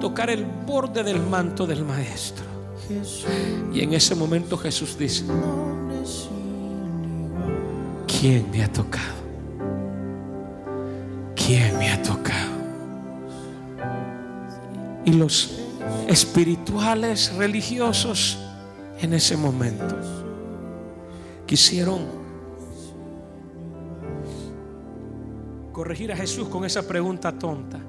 tocar 0.00 0.30
el 0.30 0.44
borde 0.44 1.02
del 1.02 1.20
manto 1.20 1.66
del 1.66 1.84
maestro. 1.84 2.44
Y 3.72 3.80
en 3.80 3.92
ese 3.92 4.14
momento 4.14 4.56
Jesús 4.56 4.96
dice, 4.96 5.24
¿quién 8.06 8.50
me 8.50 8.64
ha 8.64 8.72
tocado? 8.72 9.20
¿Quién 11.34 11.76
me 11.78 11.90
ha 11.90 12.02
tocado? 12.02 12.50
Y 15.04 15.12
los 15.12 15.58
espirituales 16.08 17.32
religiosos 17.34 18.38
en 19.00 19.14
ese 19.14 19.36
momento 19.36 19.96
quisieron 21.46 22.20
corregir 25.72 26.12
a 26.12 26.16
Jesús 26.16 26.48
con 26.48 26.64
esa 26.64 26.86
pregunta 26.86 27.32
tonta. 27.32 27.80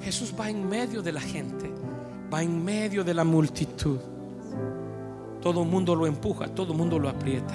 Jesús 0.00 0.34
va 0.38 0.48
en 0.48 0.66
medio 0.68 1.02
de 1.02 1.12
la 1.12 1.20
gente, 1.20 1.70
va 2.32 2.42
en 2.42 2.64
medio 2.64 3.04
de 3.04 3.12
la 3.12 3.24
multitud. 3.24 3.98
Todo 5.42 5.62
el 5.62 5.68
mundo 5.68 5.94
lo 5.94 6.06
empuja, 6.06 6.48
todo 6.48 6.72
el 6.72 6.78
mundo 6.78 6.98
lo 6.98 7.08
aprieta. 7.08 7.54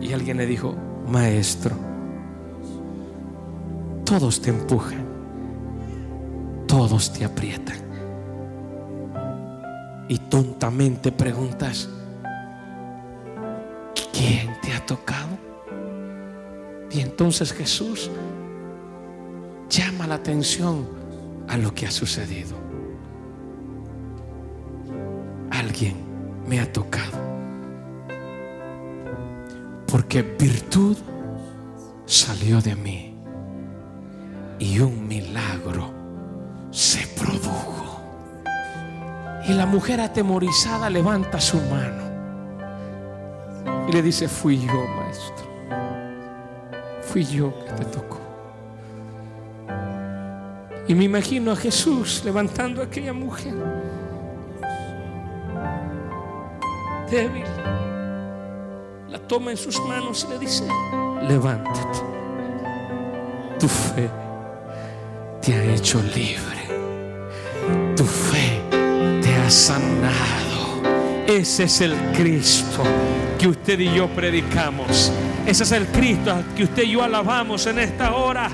Y 0.00 0.12
alguien 0.12 0.38
le 0.38 0.46
dijo, 0.46 0.74
maestro, 1.06 1.76
todos 4.04 4.40
te 4.40 4.50
empujan, 4.50 5.04
todos 6.66 7.12
te 7.12 7.24
aprietan. 7.24 7.76
Y 10.08 10.18
tontamente 10.18 11.12
preguntas, 11.12 11.88
¿quién 14.12 14.48
te 14.62 14.72
ha 14.72 14.84
tocado? 14.84 15.38
Y 16.90 17.00
entonces 17.00 17.52
Jesús 17.52 18.10
llama 19.70 20.06
la 20.06 20.16
atención 20.16 20.86
a 21.48 21.56
lo 21.56 21.72
que 21.72 21.86
ha 21.86 21.90
sucedido. 21.90 22.56
Alguien 25.50 25.94
me 26.46 26.60
ha 26.60 26.70
tocado. 26.70 27.18
Porque 29.86 30.22
virtud 30.22 30.96
salió 32.04 32.60
de 32.60 32.74
mí 32.74 33.14
y 34.58 34.78
un 34.80 35.06
milagro 35.06 35.92
se 36.70 37.06
produjo. 37.08 38.00
Y 39.48 39.52
la 39.52 39.66
mujer 39.66 40.00
atemorizada 40.00 40.90
levanta 40.90 41.40
su 41.40 41.56
mano 41.62 42.10
y 43.88 43.92
le 43.92 44.02
dice, 44.02 44.28
fui 44.28 44.58
yo, 44.58 44.86
maestro. 44.96 45.46
Fui 47.02 47.24
yo 47.24 47.52
que 47.64 47.72
te 47.72 47.84
tocó. 47.86 48.19
Y 50.90 50.94
me 50.96 51.04
imagino 51.04 51.52
a 51.52 51.56
Jesús 51.56 52.22
levantando 52.24 52.82
a 52.82 52.86
aquella 52.86 53.12
mujer. 53.12 53.54
Débil. 57.08 57.44
La 59.08 59.20
toma 59.20 59.52
en 59.52 59.56
sus 59.56 59.78
manos 59.86 60.26
y 60.26 60.32
le 60.32 60.38
dice, 60.40 60.64
levántate. 61.28 62.00
Tu 63.60 63.68
fe 63.68 64.10
te 65.40 65.54
ha 65.54 65.74
hecho 65.76 66.02
libre. 66.02 67.94
Tu 67.94 68.04
fe 68.04 68.60
te 69.22 69.32
ha 69.32 69.48
sanado. 69.48 70.82
Ese 71.24 71.64
es 71.64 71.82
el 71.82 71.94
Cristo 72.16 72.82
que 73.38 73.46
usted 73.46 73.78
y 73.78 73.94
yo 73.94 74.08
predicamos. 74.08 75.12
Ese 75.46 75.62
es 75.62 75.70
el 75.70 75.86
Cristo 75.86 76.42
que 76.56 76.64
usted 76.64 76.82
y 76.82 76.90
yo 76.90 77.04
alabamos 77.04 77.64
en 77.66 77.78
esta 77.78 78.16
hora. 78.16 78.50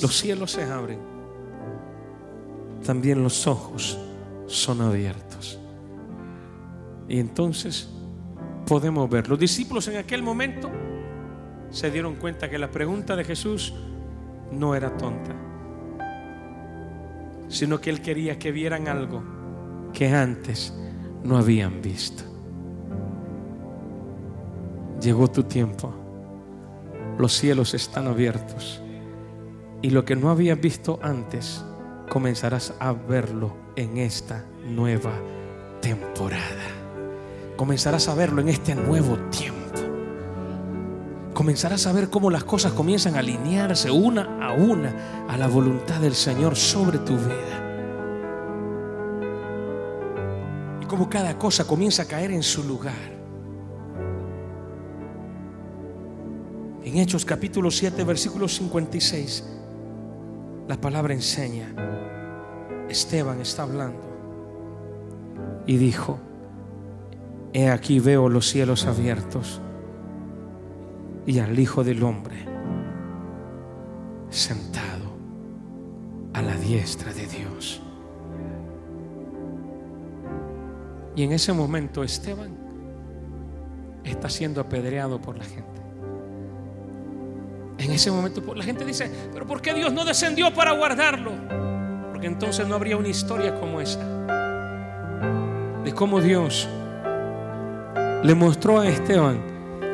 Los 0.00 0.16
cielos 0.16 0.52
se 0.52 0.64
abren, 0.64 0.98
también 2.84 3.22
los 3.22 3.46
ojos 3.46 3.98
son 4.46 4.80
abiertos. 4.80 5.58
Y 7.08 7.18
entonces 7.18 7.88
podemos 8.66 9.08
ver. 9.08 9.28
Los 9.28 9.38
discípulos 9.38 9.88
en 9.88 9.96
aquel 9.96 10.22
momento 10.22 10.70
se 11.70 11.90
dieron 11.90 12.16
cuenta 12.16 12.48
que 12.48 12.58
la 12.58 12.70
pregunta 12.70 13.16
de 13.16 13.24
Jesús 13.24 13.74
no 14.52 14.74
era 14.74 14.96
tonta, 14.96 15.34
sino 17.48 17.80
que 17.80 17.90
él 17.90 18.00
quería 18.00 18.38
que 18.38 18.52
vieran 18.52 18.88
algo 18.88 19.22
que 19.92 20.08
antes 20.08 20.74
no 21.24 21.36
habían 21.36 21.82
visto. 21.82 22.22
Llegó 25.00 25.28
tu 25.28 25.44
tiempo, 25.44 25.92
los 27.18 27.32
cielos 27.32 27.74
están 27.74 28.06
abiertos 28.06 28.82
y 29.82 29.90
lo 29.90 30.04
que 30.04 30.16
no 30.16 30.30
habías 30.30 30.60
visto 30.60 30.98
antes, 31.02 31.64
comenzarás 32.08 32.74
a 32.80 32.92
verlo 32.92 33.56
en 33.76 33.98
esta 33.98 34.44
nueva 34.64 35.12
temporada. 35.80 36.42
Comenzarás 37.56 38.08
a 38.08 38.14
verlo 38.14 38.40
en 38.40 38.48
este 38.48 38.74
nuevo 38.74 39.16
tiempo 39.30 39.58
comenzarás 41.38 41.86
a 41.86 41.92
ver 41.92 42.10
cómo 42.10 42.32
las 42.32 42.42
cosas 42.42 42.72
comienzan 42.72 43.14
a 43.14 43.20
alinearse 43.20 43.92
una 43.92 44.44
a 44.44 44.54
una 44.54 45.26
a 45.28 45.36
la 45.36 45.46
voluntad 45.46 46.00
del 46.00 46.16
Señor 46.16 46.56
sobre 46.56 46.98
tu 46.98 47.16
vida. 47.16 47.62
Y 50.82 50.86
cómo 50.86 51.08
cada 51.08 51.38
cosa 51.38 51.64
comienza 51.64 52.02
a 52.02 52.06
caer 52.06 52.32
en 52.32 52.42
su 52.42 52.64
lugar. 52.64 53.16
En 56.82 56.96
Hechos 56.96 57.24
capítulo 57.24 57.70
7, 57.70 58.02
versículo 58.02 58.48
56, 58.48 59.44
la 60.68 60.76
palabra 60.76 61.14
enseña, 61.14 61.74
Esteban 62.90 63.40
está 63.40 63.62
hablando 63.62 64.02
y 65.66 65.78
dijo, 65.78 66.18
he 67.54 67.70
aquí 67.70 68.00
veo 68.00 68.28
los 68.28 68.46
cielos 68.46 68.86
abiertos 68.86 69.62
y 71.26 71.38
al 71.38 71.58
Hijo 71.58 71.84
del 71.84 72.02
Hombre 72.02 72.36
sentado 74.28 75.16
a 76.34 76.42
la 76.42 76.54
diestra 76.56 77.14
de 77.14 77.26
Dios. 77.26 77.82
Y 81.16 81.22
en 81.22 81.32
ese 81.32 81.54
momento 81.54 82.04
Esteban 82.04 82.56
está 84.04 84.28
siendo 84.28 84.60
apedreado 84.60 85.20
por 85.20 85.38
la 85.38 85.44
gente. 85.44 85.87
En 87.78 87.92
ese 87.92 88.10
momento 88.10 88.42
la 88.54 88.64
gente 88.64 88.84
dice, 88.84 89.10
pero 89.32 89.46
¿por 89.46 89.62
qué 89.62 89.72
Dios 89.72 89.92
no 89.92 90.04
descendió 90.04 90.52
para 90.52 90.72
guardarlo? 90.72 91.32
Porque 92.10 92.26
entonces 92.26 92.66
no 92.66 92.74
habría 92.74 92.96
una 92.96 93.08
historia 93.08 93.54
como 93.54 93.80
esa. 93.80 94.00
De 95.84 95.92
cómo 95.94 96.20
Dios 96.20 96.68
le 98.22 98.34
mostró 98.34 98.80
a 98.80 98.88
Esteban 98.88 99.40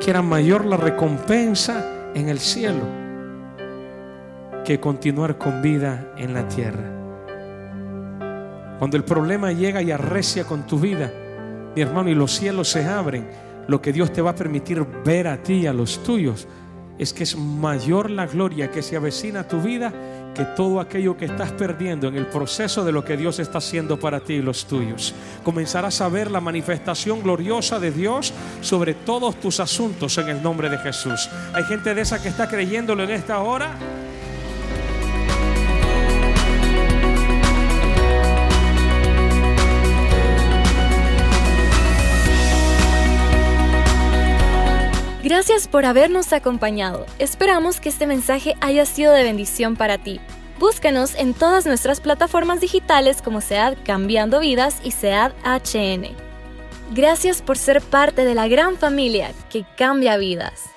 que 0.00 0.10
era 0.10 0.22
mayor 0.22 0.64
la 0.64 0.78
recompensa 0.78 2.10
en 2.14 2.28
el 2.30 2.38
cielo 2.38 3.04
que 4.64 4.80
continuar 4.80 5.36
con 5.36 5.60
vida 5.60 6.12
en 6.16 6.32
la 6.32 6.48
tierra. 6.48 6.90
Cuando 8.78 8.96
el 8.96 9.04
problema 9.04 9.52
llega 9.52 9.82
y 9.82 9.90
arrecia 9.90 10.44
con 10.44 10.66
tu 10.66 10.78
vida, 10.78 11.12
mi 11.76 11.82
hermano, 11.82 12.08
y 12.08 12.14
los 12.14 12.32
cielos 12.32 12.68
se 12.68 12.86
abren, 12.86 13.28
lo 13.68 13.80
que 13.80 13.92
Dios 13.92 14.12
te 14.12 14.22
va 14.22 14.30
a 14.30 14.34
permitir 14.34 14.84
ver 15.04 15.28
a 15.28 15.42
ti 15.42 15.54
y 15.54 15.66
a 15.66 15.72
los 15.72 16.02
tuyos 16.02 16.46
es 16.98 17.12
que 17.12 17.24
es 17.24 17.36
mayor 17.36 18.10
la 18.10 18.26
gloria 18.26 18.70
que 18.70 18.82
se 18.82 18.96
avecina 18.96 19.40
a 19.40 19.48
tu 19.48 19.60
vida 19.60 19.92
que 20.34 20.44
todo 20.44 20.80
aquello 20.80 21.16
que 21.16 21.26
estás 21.26 21.52
perdiendo 21.52 22.08
en 22.08 22.16
el 22.16 22.26
proceso 22.26 22.84
de 22.84 22.92
lo 22.92 23.04
que 23.04 23.16
Dios 23.16 23.38
está 23.38 23.58
haciendo 23.58 23.98
para 23.98 24.20
ti 24.20 24.34
y 24.34 24.42
los 24.42 24.66
tuyos. 24.66 25.14
Comenzarás 25.44 26.00
a 26.00 26.08
ver 26.08 26.30
la 26.30 26.40
manifestación 26.40 27.22
gloriosa 27.22 27.78
de 27.78 27.92
Dios 27.92 28.34
sobre 28.60 28.94
todos 28.94 29.36
tus 29.36 29.60
asuntos 29.60 30.18
en 30.18 30.28
el 30.28 30.42
nombre 30.42 30.68
de 30.68 30.78
Jesús. 30.78 31.30
Hay 31.54 31.62
gente 31.64 31.94
de 31.94 32.02
esa 32.02 32.20
que 32.20 32.28
está 32.28 32.48
creyéndolo 32.48 33.04
en 33.04 33.10
esta 33.10 33.38
hora. 33.38 33.76
Gracias 45.34 45.66
por 45.66 45.84
habernos 45.84 46.32
acompañado. 46.32 47.06
Esperamos 47.18 47.80
que 47.80 47.88
este 47.88 48.06
mensaje 48.06 48.54
haya 48.60 48.86
sido 48.86 49.12
de 49.12 49.24
bendición 49.24 49.74
para 49.74 49.98
ti. 49.98 50.20
Búscanos 50.60 51.16
en 51.16 51.34
todas 51.34 51.66
nuestras 51.66 52.00
plataformas 52.00 52.60
digitales 52.60 53.20
como 53.20 53.40
SEAD 53.40 53.78
Cambiando 53.84 54.38
Vidas 54.38 54.80
y 54.84 54.92
SEAD 54.92 55.32
HN. 55.42 56.14
Gracias 56.94 57.42
por 57.42 57.58
ser 57.58 57.82
parte 57.82 58.24
de 58.24 58.36
la 58.36 58.46
gran 58.46 58.76
familia 58.76 59.32
que 59.50 59.66
cambia 59.76 60.16
vidas. 60.18 60.73